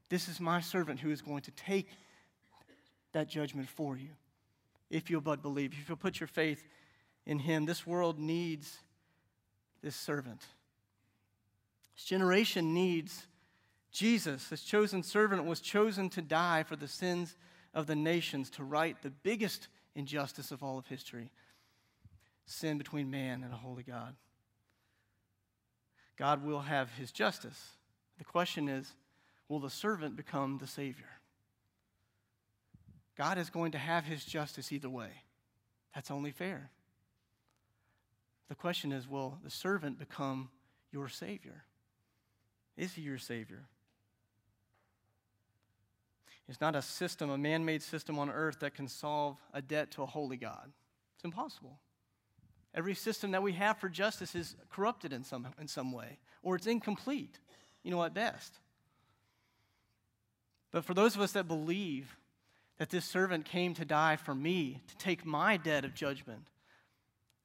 [0.10, 1.90] This is my servant who is going to take
[3.14, 4.10] that judgment for you.
[4.90, 6.64] If you'll but believe, if you'll put your faith
[7.26, 8.78] in him, this world needs
[9.82, 10.46] this servant.
[11.96, 13.26] This generation needs
[13.92, 14.48] Jesus.
[14.48, 17.36] This chosen servant was chosen to die for the sins
[17.74, 21.32] of the nations, to right the biggest injustice of all of history
[22.48, 24.16] sin between man and a holy God.
[26.18, 27.72] God will have his justice.
[28.18, 28.94] The question is
[29.48, 31.06] will the servant become the Savior?
[33.18, 35.10] God is going to have his justice either way.
[35.96, 36.70] That's only fair.
[38.50, 40.50] The question is will the servant become
[40.92, 41.64] your Savior?
[42.76, 43.66] Is he your Savior?
[46.48, 49.92] It's not a system, a man made system on earth that can solve a debt
[49.92, 50.72] to a holy God.
[51.16, 51.78] It's impossible.
[52.74, 56.56] Every system that we have for justice is corrupted in some, in some way, or
[56.56, 57.40] it's incomplete,
[57.84, 58.60] you know, at best.
[60.72, 62.18] But for those of us that believe
[62.78, 66.48] that this servant came to die for me, to take my debt of judgment,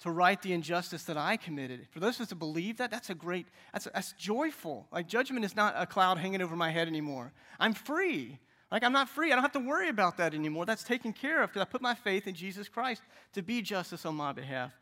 [0.02, 1.86] to right the injustice that I committed.
[1.90, 4.88] For those of us to believe that, that's a great, that's, that's joyful.
[4.92, 7.32] Like judgment is not a cloud hanging over my head anymore.
[7.60, 8.38] I'm free.
[8.72, 9.30] Like I'm not free.
[9.30, 10.66] I don't have to worry about that anymore.
[10.66, 13.02] That's taken care of because I put my faith in Jesus Christ
[13.34, 14.72] to be justice on my behalf.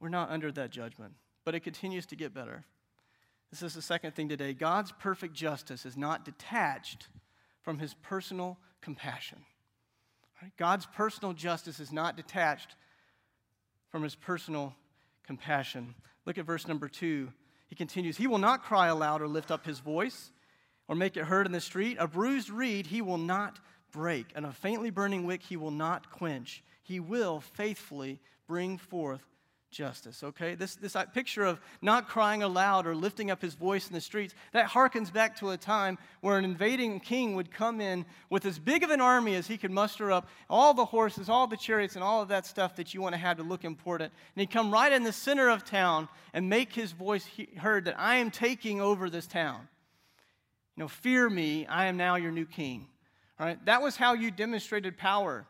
[0.00, 2.64] We're not under that judgment, but it continues to get better.
[3.50, 4.52] This is the second thing today.
[4.52, 7.08] God's perfect justice is not detached
[7.62, 9.38] from his personal compassion.
[10.56, 12.76] God's personal justice is not detached
[13.90, 14.74] from his personal
[15.24, 15.94] compassion.
[16.26, 17.32] Look at verse number two.
[17.66, 20.30] He continues, He will not cry aloud or lift up his voice
[20.86, 21.96] or make it heard in the street.
[21.98, 23.58] A bruised reed he will not
[23.92, 26.62] break, and a faintly burning wick he will not quench.
[26.82, 29.22] He will faithfully bring forth
[29.70, 30.54] justice, okay?
[30.54, 34.00] This, this uh, picture of not crying aloud or lifting up his voice in the
[34.00, 38.44] streets, that harkens back to a time where an invading king would come in with
[38.46, 41.56] as big of an army as he could muster up, all the horses, all the
[41.56, 44.12] chariots, and all of that stuff that you want to have to look important.
[44.34, 47.28] And he'd come right in the center of town and make his voice
[47.58, 49.68] heard that I am taking over this town.
[50.76, 52.86] You know, fear me, I am now your new king.
[53.38, 53.64] All right?
[53.66, 55.46] That was how you demonstrated power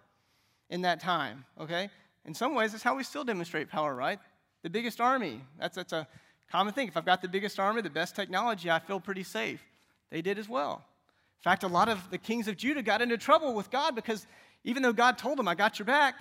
[0.70, 1.90] in that time, okay?
[2.28, 4.18] In some ways, that's how we still demonstrate power, right?
[4.62, 5.40] The biggest army.
[5.58, 6.06] That's, that's a
[6.52, 6.86] common thing.
[6.86, 9.64] If I've got the biggest army, the best technology, I feel pretty safe.
[10.10, 10.84] They did as well.
[11.38, 14.26] In fact, a lot of the kings of Judah got into trouble with God because
[14.62, 16.16] even though God told them, I got your back,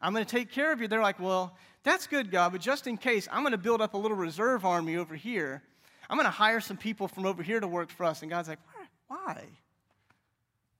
[0.00, 2.86] I'm going to take care of you, they're like, well, that's good, God, but just
[2.86, 5.62] in case, I'm going to build up a little reserve army over here.
[6.08, 8.22] I'm going to hire some people from over here to work for us.
[8.22, 8.60] And God's like,
[9.08, 9.44] why?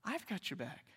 [0.07, 0.90] I've got your back.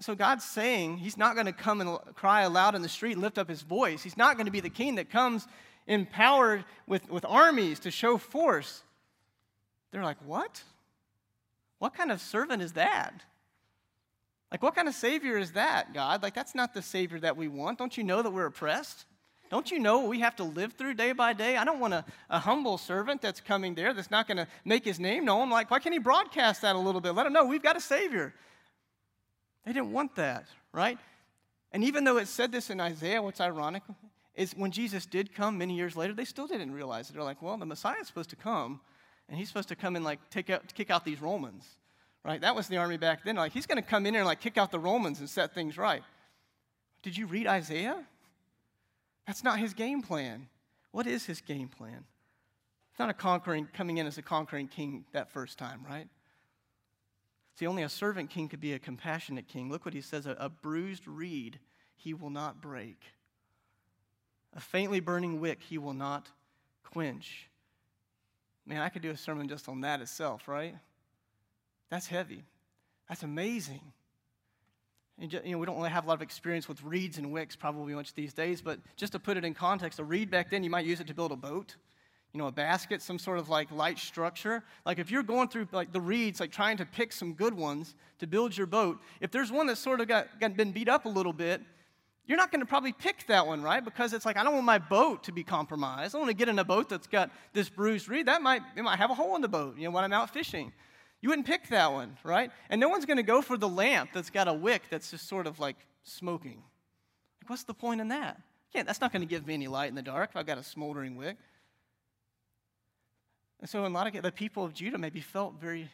[0.00, 3.22] So God's saying He's not going to come and cry aloud in the street and
[3.22, 4.02] lift up His voice.
[4.02, 5.46] He's not going to be the king that comes
[5.86, 8.82] empowered with, with armies to show force.
[9.92, 10.62] They're like, what?
[11.78, 13.22] What kind of servant is that?
[14.50, 16.22] Like, what kind of savior is that, God?
[16.22, 17.78] Like, that's not the savior that we want.
[17.78, 19.06] Don't you know that we're oppressed?
[19.48, 21.56] Don't you know what we have to live through day by day?
[21.56, 24.84] I don't want a, a humble servant that's coming there that's not going to make
[24.84, 25.50] his name known.
[25.50, 27.12] Like, why can't he broadcast that a little bit?
[27.12, 28.32] Let him know we've got a savior.
[29.64, 30.98] They didn't want that, right?
[31.72, 33.82] And even though it said this in Isaiah, what's ironic
[34.34, 37.14] is when Jesus did come many years later, they still didn't realize it.
[37.14, 38.80] They're like, well, the Messiah's supposed to come,
[39.28, 41.64] and he's supposed to come and like take out, kick out these Romans,
[42.24, 42.40] right?
[42.40, 43.36] That was the army back then.
[43.36, 45.54] Like, he's going to come in here and like kick out the Romans and set
[45.54, 46.02] things right.
[47.02, 48.04] Did you read Isaiah?
[49.26, 50.48] That's not his game plan.
[50.90, 52.04] What is his game plan?
[52.90, 56.08] It's not a conquering, coming in as a conquering king that first time, right?
[57.54, 59.70] See, only a servant king could be a compassionate king.
[59.70, 61.58] Look what he says a, a bruised reed
[61.96, 63.02] he will not break,
[64.54, 66.28] a faintly burning wick he will not
[66.82, 67.50] quench.
[68.66, 70.74] Man, I could do a sermon just on that itself, right?
[71.90, 72.44] That's heavy.
[73.08, 73.92] That's amazing.
[75.18, 77.54] And you know, we don't really have a lot of experience with reeds and wicks
[77.54, 80.64] probably much these days, but just to put it in context, a reed back then,
[80.64, 81.76] you might use it to build a boat
[82.32, 84.62] you know, a basket, some sort of like light structure.
[84.86, 87.94] Like if you're going through like the reeds, like trying to pick some good ones
[88.20, 91.06] to build your boat, if there's one that's sort of got, got been beat up
[91.06, 91.60] a little bit,
[92.26, 93.84] you're not going to probably pick that one, right?
[93.84, 96.14] Because it's like I don't want my boat to be compromised.
[96.14, 98.26] I want to get in a boat that's got this bruised reed.
[98.26, 100.30] That might it might have a hole in the boat, you know, when I'm out
[100.30, 100.72] fishing.
[101.20, 102.50] You wouldn't pick that one, right?
[102.70, 105.28] And no one's going to go for the lamp that's got a wick that's just
[105.28, 106.62] sort of like smoking.
[107.42, 108.40] Like, what's the point in that?
[108.72, 110.56] Yeah, that's not going to give me any light in the dark if I've got
[110.56, 111.36] a smoldering wick.
[113.60, 115.90] And so, in a lot of the people of Judah maybe felt very,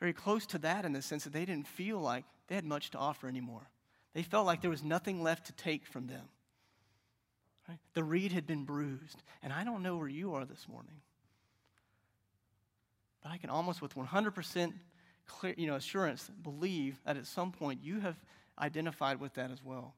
[0.00, 2.90] very close to that in the sense that they didn't feel like they had much
[2.90, 3.62] to offer anymore.
[4.14, 6.28] They felt like there was nothing left to take from them.
[7.68, 7.78] Right?
[7.94, 9.22] The reed had been bruised.
[9.42, 11.00] And I don't know where you are this morning.
[13.22, 14.72] But I can almost with 100%
[15.26, 18.16] clear, you know, assurance believe that at some point you have
[18.58, 19.94] identified with that as well.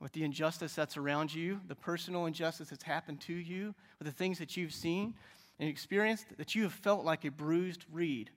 [0.00, 4.14] With the injustice that's around you, the personal injustice that's happened to you, with the
[4.14, 5.14] things that you've seen
[5.58, 8.30] and experienced, that you have felt like a bruised reed,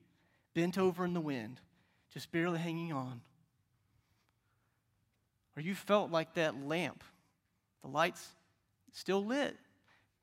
[0.54, 1.62] bent over in the wind,
[2.14, 3.22] just barely hanging on.
[5.56, 7.04] Or you felt like that lamp,
[7.82, 8.28] the light's
[8.92, 9.56] still lit,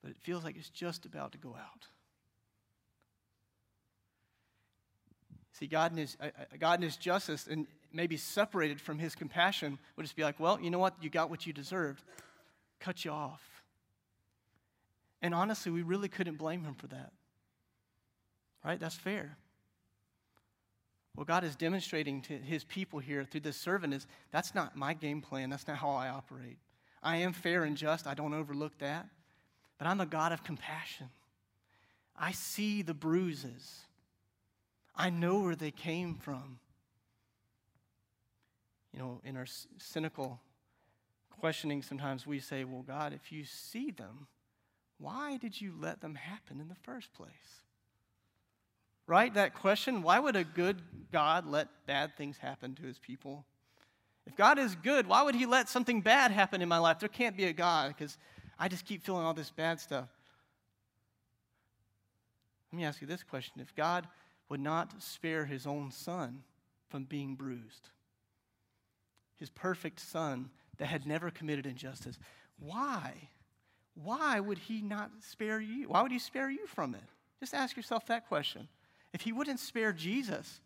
[0.03, 1.87] but it feels like it's just about to go out.
[5.53, 9.14] See, God in His, uh, uh, God in his justice and maybe separated from His
[9.14, 10.94] compassion would just be like, well, you know what?
[11.00, 12.03] You got what you deserved.
[12.79, 13.42] Cut you off.
[15.22, 17.12] And honestly, we really couldn't blame Him for that.
[18.64, 18.81] Right?
[18.81, 19.37] That's fair.
[21.14, 24.94] What God is demonstrating to His people here through this servant is that's not my
[24.94, 25.50] game plan.
[25.50, 26.59] That's not how I operate.
[27.03, 28.07] I am fair and just.
[28.07, 29.07] I don't overlook that.
[29.79, 31.09] But I'm a God of compassion.
[32.16, 33.81] I see the bruises.
[34.94, 36.59] I know where they came from.
[38.92, 39.46] You know, in our
[39.79, 40.40] cynical
[41.40, 44.26] questioning, sometimes we say, Well, God, if you see them,
[44.98, 47.31] why did you let them happen in the first place?
[49.07, 49.33] Right?
[49.33, 53.44] That question why would a good God let bad things happen to his people?
[54.26, 56.98] If God is good, why would he let something bad happen in my life?
[57.00, 58.18] There can't be a God because
[58.59, 60.09] I just keep feeling all this bad stuff.
[62.70, 64.07] Let me ask you this question If God
[64.48, 66.42] would not spare his own son
[66.88, 67.88] from being bruised,
[69.40, 72.18] his perfect son that had never committed injustice,
[72.59, 73.14] why?
[73.94, 75.88] Why would he not spare you?
[75.88, 77.03] Why would he spare you from it?
[77.40, 78.68] Just ask yourself that question.
[79.12, 80.61] If he wouldn't spare Jesus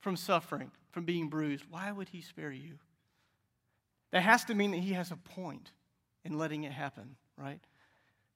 [0.00, 2.78] from suffering, from being bruised, why would he spare you?
[4.12, 5.72] That has to mean that he has a point
[6.24, 7.60] in letting it happen, right?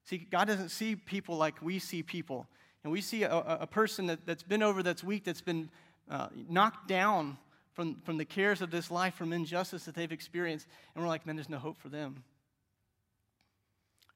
[0.05, 2.47] See, God doesn't see people like we see people.
[2.85, 5.71] And we see a, a person that, that's been over, that's weak, that's been
[6.11, 7.39] uh, knocked down
[7.75, 10.67] from, from the cares of this life, from injustice that they've experienced.
[10.95, 12.23] And we're like, man, there's no hope for them.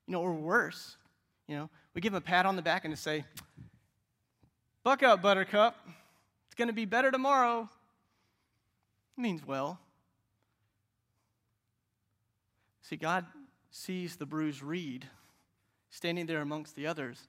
[0.06, 0.96] You know, or worse,
[1.48, 3.24] you know, we give them a pat on the back and to say,
[4.84, 5.76] buck up, buttercup.
[6.46, 7.68] It's going to be better tomorrow.
[9.16, 9.80] It means well.
[12.82, 13.24] See, God
[13.70, 15.06] sees the bruised reed
[15.90, 17.26] standing there amongst the others.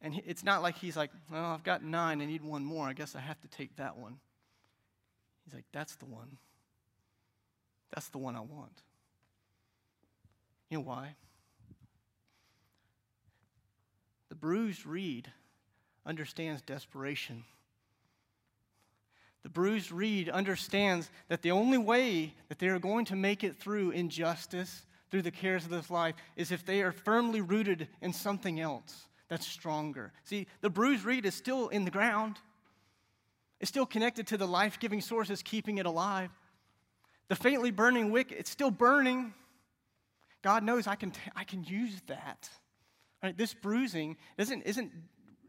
[0.00, 2.86] And it's not like he's like, well, I've got nine, I need one more.
[2.86, 4.18] I guess I have to take that one.
[5.46, 6.36] He's like, that's the one.
[7.94, 8.82] That's the one I want.
[10.68, 11.14] You know why?
[14.28, 15.30] The bruised reed
[16.04, 17.44] understands desperation.
[19.44, 23.56] The bruised reed understands that the only way that they are going to make it
[23.56, 28.12] through injustice, through the cares of this life, is if they are firmly rooted in
[28.12, 30.12] something else that's stronger.
[30.24, 32.36] See, the bruised reed is still in the ground,
[33.60, 36.30] it's still connected to the life giving source that's keeping it alive.
[37.28, 39.34] The faintly burning wick, it's still burning.
[40.42, 42.48] God knows I can, t- I can use that.
[43.22, 43.36] Right?
[43.36, 44.92] This bruising isn't, isn't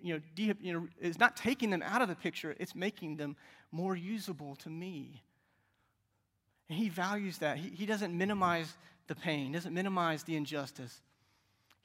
[0.02, 3.18] you know, de- you know, is not taking them out of the picture, it's making
[3.18, 3.36] them
[3.72, 5.22] more usable to me.
[6.70, 7.58] And he values that.
[7.58, 8.76] He, he doesn't minimize
[9.08, 11.02] the pain, doesn't minimize the injustice.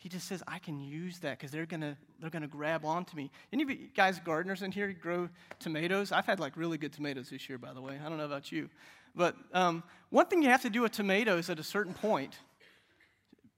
[0.02, 3.30] He just says, I can use that because they're gonna they're gonna grab onto me.
[3.52, 5.28] Any of you guys gardeners in here grow
[5.60, 6.10] tomatoes?
[6.10, 8.00] I've had like really good tomatoes this year, by the way.
[8.04, 8.68] I don't know about you.
[9.14, 12.36] But um, one thing you have to do with tomatoes at a certain point,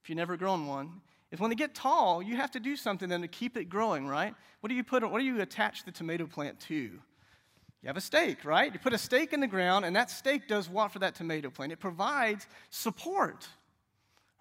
[0.03, 3.09] if you've never grown one, is when they get tall, you have to do something
[3.09, 4.35] then to keep it growing, right?
[4.61, 6.75] What do you put, what do you attach the tomato plant to?
[6.75, 8.71] You have a stake, right?
[8.71, 11.49] You put a stake in the ground, and that stake does what for that tomato
[11.49, 11.73] plant?
[11.73, 13.49] It provides support.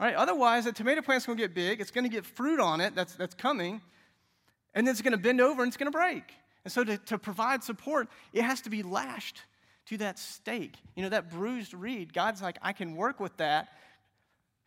[0.04, 0.16] Right?
[0.16, 3.36] Otherwise, the tomato plant's to get big, it's to get fruit on it that's, that's
[3.36, 3.82] coming,
[4.74, 6.24] and then it's to bend over and it's to break.
[6.66, 9.42] And so, to, to provide support, it has to be lashed
[9.88, 10.76] to that stake.
[10.96, 13.70] You know, that bruised reed, God's like, I can work with that.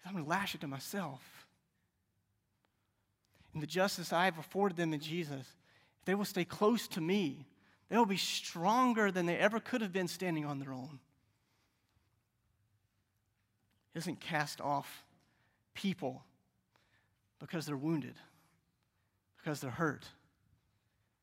[0.06, 1.20] I'm to lash it to myself
[3.56, 5.46] and the justice I have afforded them in Jesus,
[6.04, 7.46] they will stay close to me,
[7.88, 11.00] they will be stronger than they ever could have been standing on their own.
[13.94, 15.05] He doesn't cast off
[15.76, 16.24] people
[17.38, 18.14] because they're wounded,
[19.38, 20.06] because they're hurt,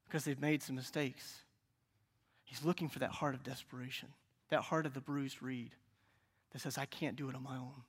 [0.05, 1.39] because they've made some mistakes.
[2.45, 4.09] He's looking for that heart of desperation,
[4.49, 5.71] that heart of the bruised reed
[6.51, 7.83] that says, I can't do it on my own.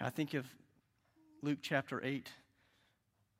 [0.00, 0.44] Now, I think of
[1.40, 2.28] Luke chapter 8,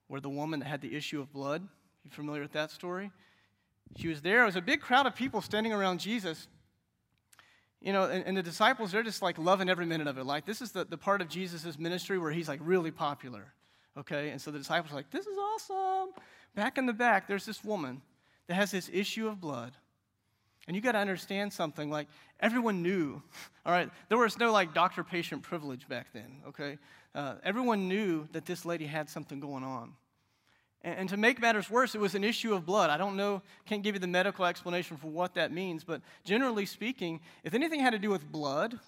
[0.06, 1.66] where the woman that had the issue of blood,
[2.04, 3.10] you familiar with that story?
[3.96, 4.42] She was there.
[4.42, 6.48] It was a big crowd of people standing around Jesus.
[7.80, 10.24] You know, and, and the disciples, they're just like loving every minute of it.
[10.24, 13.52] Like, this is the, the part of Jesus' ministry where he's like really popular.
[13.96, 14.30] Okay?
[14.30, 16.10] And so the disciples are like, this is awesome.
[16.54, 18.02] Back in the back, there's this woman
[18.46, 19.72] that has this issue of blood.
[20.66, 22.08] And you got to understand something like
[22.40, 23.22] everyone knew,
[23.66, 23.90] all right?
[24.08, 26.78] There was no like doctor patient privilege back then, okay?
[27.14, 29.92] Uh, everyone knew that this lady had something going on.
[30.82, 32.90] And, to make matters worse, it was an issue of blood.
[32.90, 36.64] I don't know, can't give you the medical explanation for what that means, but generally
[36.64, 38.78] speaking, if anything had to do with blood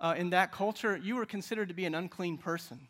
[0.00, 2.88] uh, in that culture, you were considered to be an unclean person.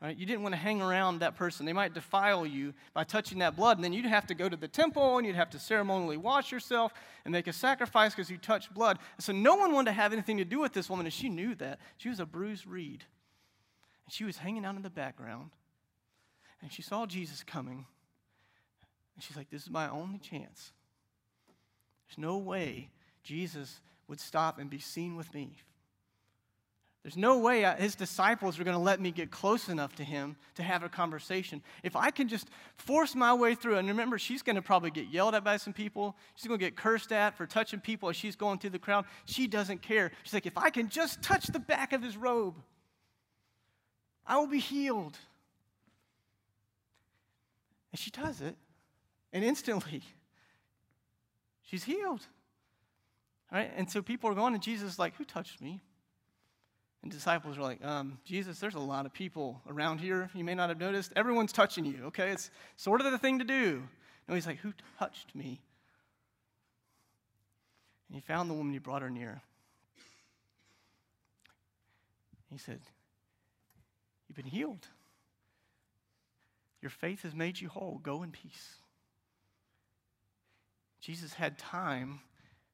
[0.00, 0.16] Right?
[0.16, 1.66] You didn't want to hang around that person.
[1.66, 4.56] They might defile you by touching that blood, and then you'd have to go to
[4.56, 8.38] the temple and you'd have to ceremonially wash yourself and make a sacrifice because you
[8.38, 9.00] touched blood.
[9.18, 11.56] so no one wanted to have anything to do with this woman, and she knew
[11.56, 11.80] that.
[11.96, 13.04] She was a bruised reed.
[14.06, 15.50] And she was hanging out in the background,
[16.62, 17.86] and she saw Jesus coming,
[19.14, 20.72] and she's like, This is my only chance.
[22.08, 22.90] There's no way
[23.22, 25.56] Jesus would stop and be seen with me
[27.08, 30.04] there's no way uh, his disciples are going to let me get close enough to
[30.04, 31.62] him to have a conversation.
[31.82, 35.08] If I can just force my way through, and remember, she's going to probably get
[35.08, 36.16] yelled at by some people.
[36.34, 39.06] She's going to get cursed at for touching people as she's going through the crowd.
[39.24, 40.10] She doesn't care.
[40.24, 42.56] She's like, if I can just touch the back of his robe,
[44.26, 45.16] I will be healed.
[47.92, 48.56] And she does it,
[49.32, 50.02] and instantly,
[51.62, 52.26] she's healed.
[53.50, 53.70] All right?
[53.76, 55.80] And so people are going, and Jesus like, Who touched me?
[57.02, 60.30] And disciples are like, um, Jesus, there's a lot of people around here.
[60.34, 61.12] You may not have noticed.
[61.14, 62.30] Everyone's touching you, okay?
[62.30, 63.84] It's sort of the thing to do.
[64.28, 65.60] No, he's like, Who touched me?
[68.08, 69.42] And he found the woman, he brought her near.
[72.50, 72.80] He said,
[74.28, 74.88] You've been healed.
[76.80, 78.00] Your faith has made you whole.
[78.02, 78.76] Go in peace.
[81.00, 82.20] Jesus had time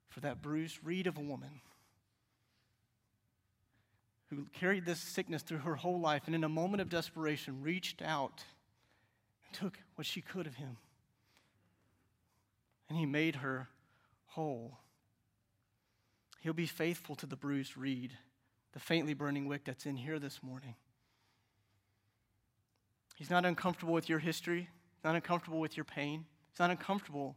[0.09, 1.61] for that bruised reed of a woman
[4.31, 8.03] who carried this sickness through her whole life and in a moment of desperation reached
[8.03, 8.45] out
[9.47, 10.77] and took what she could of him.
[12.89, 13.69] And he made her
[14.27, 14.79] whole.
[16.41, 18.13] He'll be faithful to the bruised reed,
[18.73, 20.75] the faintly burning wick that's in here this morning.
[23.15, 27.37] He's not uncomfortable with your history, He's not uncomfortable with your pain, He's not uncomfortable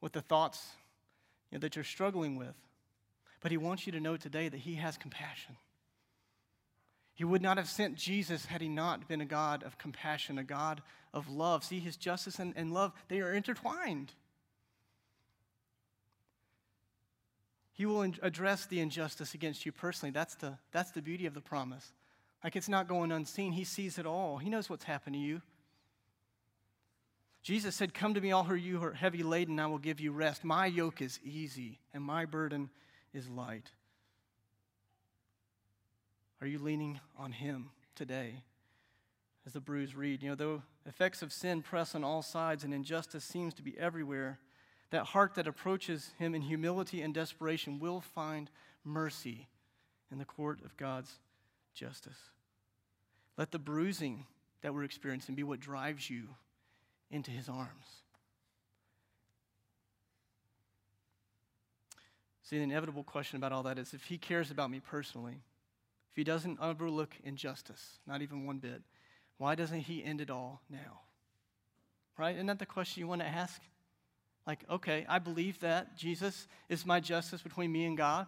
[0.00, 0.64] with the thoughts
[1.50, 2.54] you know, that you're struggling with.
[3.40, 5.56] But He wants you to know today that He has compassion.
[7.14, 10.44] He would not have sent Jesus had He not been a God of compassion, a
[10.44, 10.80] God
[11.12, 11.64] of love.
[11.64, 14.12] See, His justice and, and love, they are intertwined.
[17.72, 20.12] He will address the injustice against you personally.
[20.12, 21.92] That's the, that's the beauty of the promise.
[22.42, 23.52] Like it's not going unseen.
[23.52, 24.38] He sees it all.
[24.38, 25.42] He knows what's happened to you.
[27.42, 30.12] Jesus said, Come to me, all who you are heavy laden, I will give you
[30.12, 30.44] rest.
[30.44, 32.70] My yoke is easy, and my burden
[33.14, 33.70] is light.
[36.40, 38.42] Are you leaning on Him today?
[39.46, 42.74] As the bruised reed, you know, though effects of sin press on all sides and
[42.74, 44.38] injustice seems to be everywhere,
[44.90, 48.50] that heart that approaches Him in humility and desperation will find
[48.84, 49.48] mercy
[50.12, 51.18] in the court of God's
[51.80, 52.18] justice.
[53.38, 54.26] Let the bruising
[54.60, 56.28] that we're experiencing be what drives you
[57.10, 58.02] into His arms.
[62.42, 65.40] See, the inevitable question about all that is if He cares about me personally,
[66.10, 68.82] if He doesn't overlook injustice, not even one bit,
[69.38, 71.00] why doesn't He end it all now?
[72.18, 72.34] Right?
[72.34, 73.62] Isn't that the question you want to ask?
[74.46, 78.26] Like, okay, I believe that Jesus is my justice between me and God.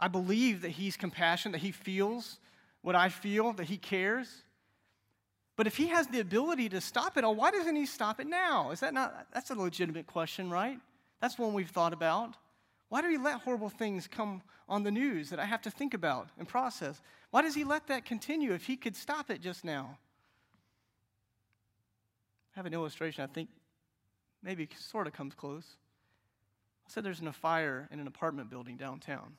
[0.00, 2.38] I believe that He's compassionate, that He feels
[2.86, 4.28] what I feel, that He cares.
[5.56, 8.28] But if He has the ability to stop it all, why doesn't He stop it
[8.28, 8.70] now?
[8.70, 10.78] Is that not, that's a legitimate question, right?
[11.20, 12.36] That's one we've thought about.
[12.88, 15.94] Why do He let horrible things come on the news that I have to think
[15.94, 17.02] about and process?
[17.32, 19.98] Why does He let that continue if He could stop it just now?
[22.54, 23.48] I have an illustration I think
[24.44, 25.66] maybe sort of comes close.
[26.86, 29.32] I said there's a fire in an apartment building downtown.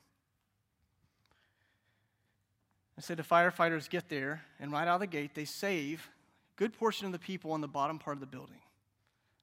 [2.98, 6.10] I said the firefighters get there, and right out of the gate, they save
[6.56, 8.58] a good portion of the people on the bottom part of the building.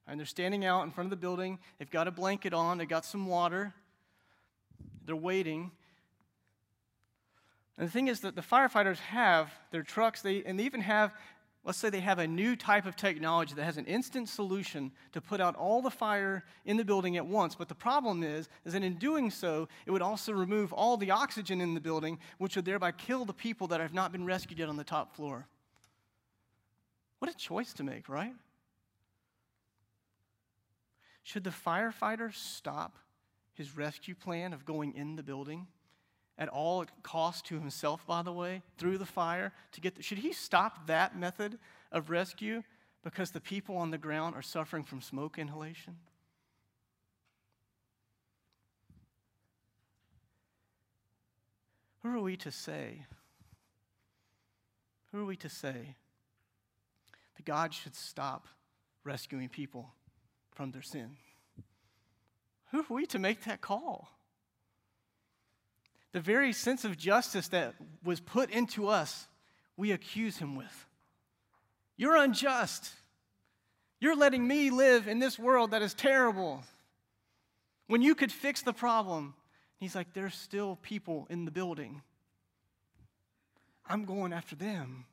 [0.06, 1.58] And they're standing out in front of the building.
[1.78, 3.72] They've got a blanket on, they've got some water.
[5.06, 5.70] They're waiting.
[7.78, 11.14] And the thing is that the firefighters have their trucks, they, and they even have
[11.66, 15.20] Let's say they have a new type of technology that has an instant solution to
[15.20, 17.56] put out all the fire in the building at once.
[17.56, 21.10] But the problem is, is that in doing so, it would also remove all the
[21.10, 24.60] oxygen in the building, which would thereby kill the people that have not been rescued
[24.60, 25.48] yet on the top floor.
[27.18, 28.34] What a choice to make, right?
[31.24, 32.96] Should the firefighter stop
[33.54, 35.66] his rescue plan of going in the building
[36.38, 39.96] at all cost to himself, by the way, through the fire to get.
[39.96, 41.58] The, should he stop that method
[41.92, 42.62] of rescue
[43.02, 45.96] because the people on the ground are suffering from smoke inhalation?
[52.02, 53.06] Who are we to say?
[55.12, 55.96] Who are we to say
[57.36, 58.46] that God should stop
[59.02, 59.92] rescuing people
[60.52, 61.16] from their sin?
[62.70, 64.15] Who are we to make that call?
[66.16, 69.28] The very sense of justice that was put into us,
[69.76, 70.86] we accuse him with.
[71.98, 72.90] You're unjust.
[74.00, 76.64] You're letting me live in this world that is terrible.
[77.88, 79.34] When you could fix the problem,
[79.78, 82.00] he's like, there's still people in the building.
[83.84, 85.04] I'm going after them.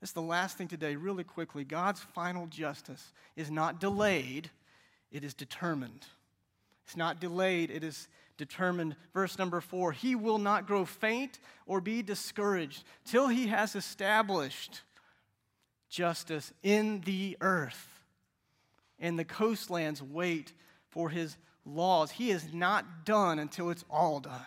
[0.00, 1.62] That's the last thing today, really quickly.
[1.62, 4.50] God's final justice is not delayed,
[5.12, 6.08] it is determined.
[6.86, 8.08] It's not delayed, it is
[8.42, 8.96] determined.
[9.14, 14.82] Verse number four He will not grow faint or be discouraged till he has established
[15.88, 18.00] justice in the earth.
[18.98, 20.52] And the coastlands wait
[20.88, 22.10] for his laws.
[22.10, 24.40] He is not done until it's all done.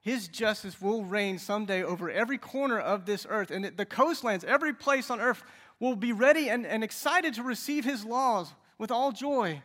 [0.00, 3.50] His justice will reign someday over every corner of this earth.
[3.50, 5.42] And the coastlands, every place on earth,
[5.80, 9.62] will be ready and, and excited to receive his laws with all joy.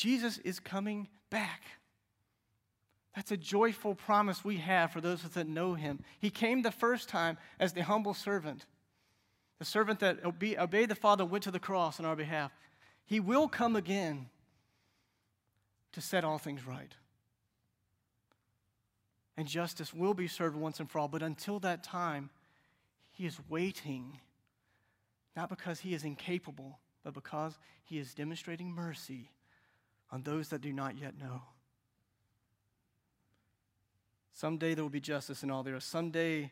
[0.00, 1.60] Jesus is coming back.
[3.14, 6.02] That's a joyful promise we have for those that know him.
[6.18, 8.64] He came the first time as the humble servant,
[9.58, 12.50] the servant that obeyed the Father, went to the cross on our behalf.
[13.04, 14.30] He will come again
[15.92, 16.94] to set all things right.
[19.36, 21.08] And justice will be served once and for all.
[21.08, 22.30] But until that time,
[23.10, 24.18] he is waiting,
[25.36, 29.30] not because he is incapable, but because he is demonstrating mercy
[30.12, 31.42] on those that do not yet know.
[34.32, 35.82] Someday there will be justice in all the earth.
[35.82, 36.50] Someday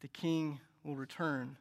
[0.00, 1.56] the king will return.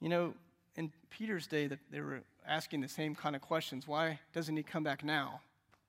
[0.00, 0.34] You know,
[0.76, 3.88] in Peter's day, that they were asking the same kind of questions.
[3.88, 5.40] Why doesn't he come back now?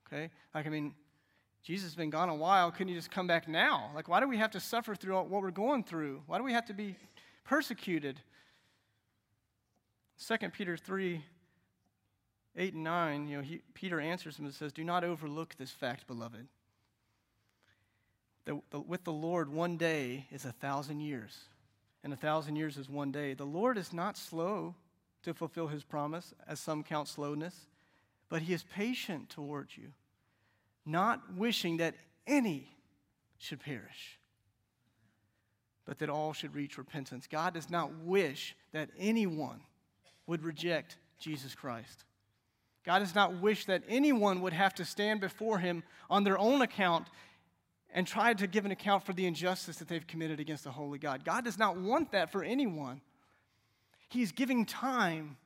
[0.08, 0.30] Okay?
[0.54, 0.94] Like, I mean,
[1.64, 2.72] Jesus has been gone a while.
[2.72, 3.92] Couldn't he just come back now?
[3.96, 6.22] Like, why do we have to suffer through what we're going through?
[6.28, 6.96] Why do we have to be
[7.44, 8.22] persecuted?
[10.26, 11.24] 2 Peter 3
[12.58, 15.72] 8 and 9, you know, he, Peter answers him and says, Do not overlook this
[15.72, 16.48] fact, beloved.
[18.46, 21.36] The, with the Lord, one day is a thousand years,
[22.04, 23.34] and a thousand years is one day.
[23.34, 24.76] The Lord is not slow
[25.24, 27.66] to fulfill his promise, as some count slowness,
[28.30, 29.88] but he is patient towards you,
[30.86, 31.96] not wishing that
[32.28, 32.70] any
[33.40, 34.20] should perish,
[35.86, 37.26] but that all should reach repentance.
[37.28, 39.62] God does not wish that anyone
[40.28, 42.06] would reject Jesus Christ.
[42.86, 46.62] God does not wish that anyone would have to stand before him on their own
[46.62, 47.08] account
[47.94, 51.00] and try to give an account for the injustice that they've committed against the holy
[51.00, 51.26] God.
[51.26, 53.02] God does not want that for anyone.
[54.10, 55.38] He's giving time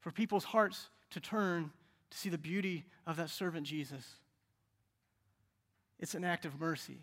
[0.00, 1.72] for people's hearts to turn
[2.10, 4.04] to see the beauty of that servant Jesus.
[5.98, 6.98] It's an act of mercy,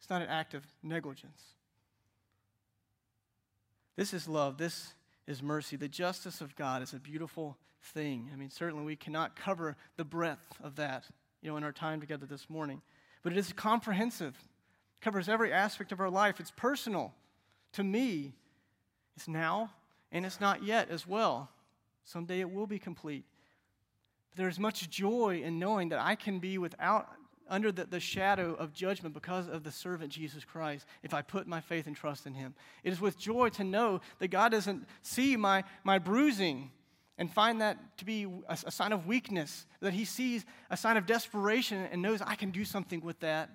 [0.00, 1.42] it's not an act of negligence.
[3.94, 4.56] This is love.
[4.56, 4.94] This
[5.26, 5.76] is mercy.
[5.76, 8.30] The justice of God is a beautiful thing.
[8.32, 11.04] I mean, certainly we cannot cover the breadth of that,
[11.40, 12.82] you know, in our time together this morning.
[13.22, 14.34] But it is comprehensive.
[14.34, 16.40] It covers every aspect of our life.
[16.40, 17.14] It's personal
[17.72, 18.34] to me.
[19.16, 19.70] It's now
[20.10, 21.50] and it's not yet as well.
[22.04, 23.24] Someday it will be complete.
[24.34, 27.08] There is much joy in knowing that I can be without
[27.48, 31.46] under the, the shadow of judgment because of the servant Jesus Christ if I put
[31.46, 32.54] my faith and trust in him.
[32.84, 36.70] It is with joy to know that God doesn't see my, my bruising
[37.18, 40.96] and find that to be a, a sign of weakness, that he sees a sign
[40.96, 43.50] of desperation and knows I can do something with that.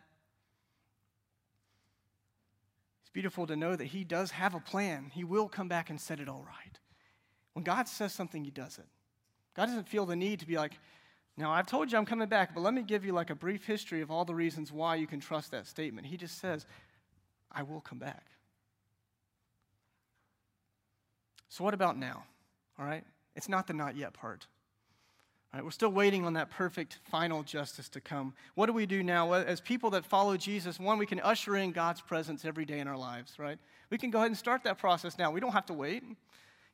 [3.02, 5.12] It's beautiful to know that he does have a plan.
[5.14, 6.80] He will come back and set it all right.
[7.54, 8.86] When God says something, he does it.
[9.56, 10.74] God doesn't feel the need to be like,
[11.38, 13.64] now, I've told you I'm coming back, but let me give you like a brief
[13.64, 16.08] history of all the reasons why you can trust that statement.
[16.08, 16.66] He just says,
[17.52, 18.26] I will come back.
[21.50, 22.24] So, what about now?
[22.80, 23.04] All right?
[23.36, 24.48] It's not the not yet part.
[25.54, 28.34] All right, we're still waiting on that perfect final justice to come.
[28.56, 29.32] What do we do now?
[29.34, 32.88] As people that follow Jesus, one, we can usher in God's presence every day in
[32.88, 33.58] our lives, right?
[33.90, 35.32] We can go ahead and start that process now.
[35.32, 36.04] We don't have to wait.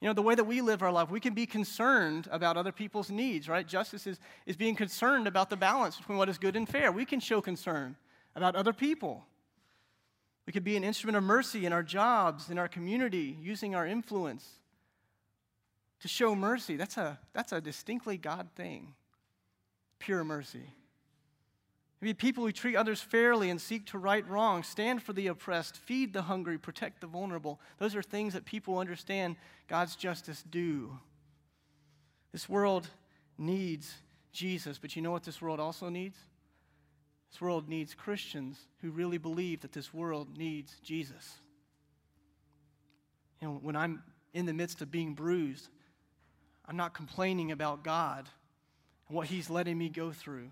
[0.03, 2.73] You know, the way that we live our life, we can be concerned about other
[2.73, 3.65] people's needs, right?
[3.65, 6.91] Justice is, is being concerned about the balance between what is good and fair.
[6.91, 7.95] We can show concern
[8.35, 9.23] about other people.
[10.45, 13.87] We could be an instrument of mercy in our jobs, in our community, using our
[13.87, 14.45] influence
[16.01, 16.75] to show mercy.
[16.75, 18.95] That's a, that's a distinctly God thing,
[19.99, 20.65] pure mercy.
[22.03, 25.77] Be people who treat others fairly and seek to right wrongs, stand for the oppressed,
[25.77, 27.61] feed the hungry, protect the vulnerable.
[27.77, 29.37] Those are things that people understand
[29.69, 30.99] God's justice do.
[32.33, 32.89] This world
[33.37, 33.93] needs
[34.33, 36.17] Jesus, but you know what this world also needs?
[37.31, 41.37] This world needs Christians who really believe that this world needs Jesus.
[43.41, 45.69] You know, when I'm in the midst of being bruised,
[46.67, 48.27] I'm not complaining about God
[49.07, 50.49] and what He's letting me go through.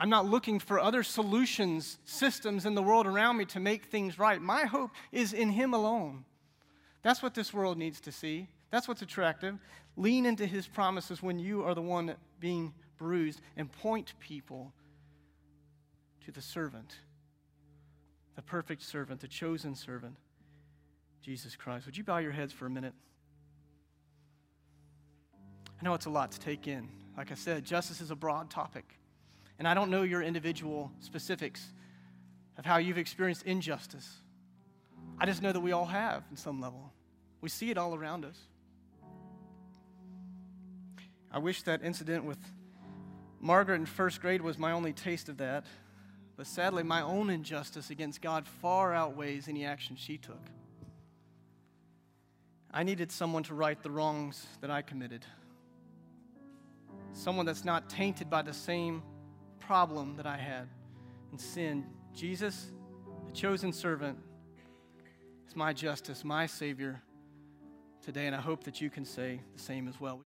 [0.00, 4.18] I'm not looking for other solutions, systems in the world around me to make things
[4.18, 4.40] right.
[4.40, 6.24] My hope is in Him alone.
[7.02, 8.48] That's what this world needs to see.
[8.70, 9.58] That's what's attractive.
[9.96, 14.72] Lean into His promises when you are the one being bruised and point people
[16.24, 16.96] to the servant,
[18.36, 20.16] the perfect servant, the chosen servant,
[21.20, 21.84] Jesus Christ.
[21.84, 22.94] Would you bow your heads for a minute?
[25.78, 26.88] I know it's a lot to take in.
[27.18, 28.99] Like I said, justice is a broad topic.
[29.60, 31.62] And I don't know your individual specifics
[32.56, 34.08] of how you've experienced injustice.
[35.18, 36.90] I just know that we all have in some level.
[37.42, 38.38] We see it all around us.
[41.30, 42.38] I wish that incident with
[43.38, 45.66] Margaret in first grade was my only taste of that.
[46.38, 50.40] But sadly, my own injustice against God far outweighs any action she took.
[52.70, 55.26] I needed someone to right the wrongs that I committed.
[57.12, 59.02] Someone that's not tainted by the same
[59.60, 60.68] problem that I had
[61.30, 61.86] and sin.
[62.12, 62.72] Jesus,
[63.26, 64.18] the chosen servant,
[65.48, 67.00] is my justice, my Savior
[68.02, 70.18] today, and I hope that you can say the same as well.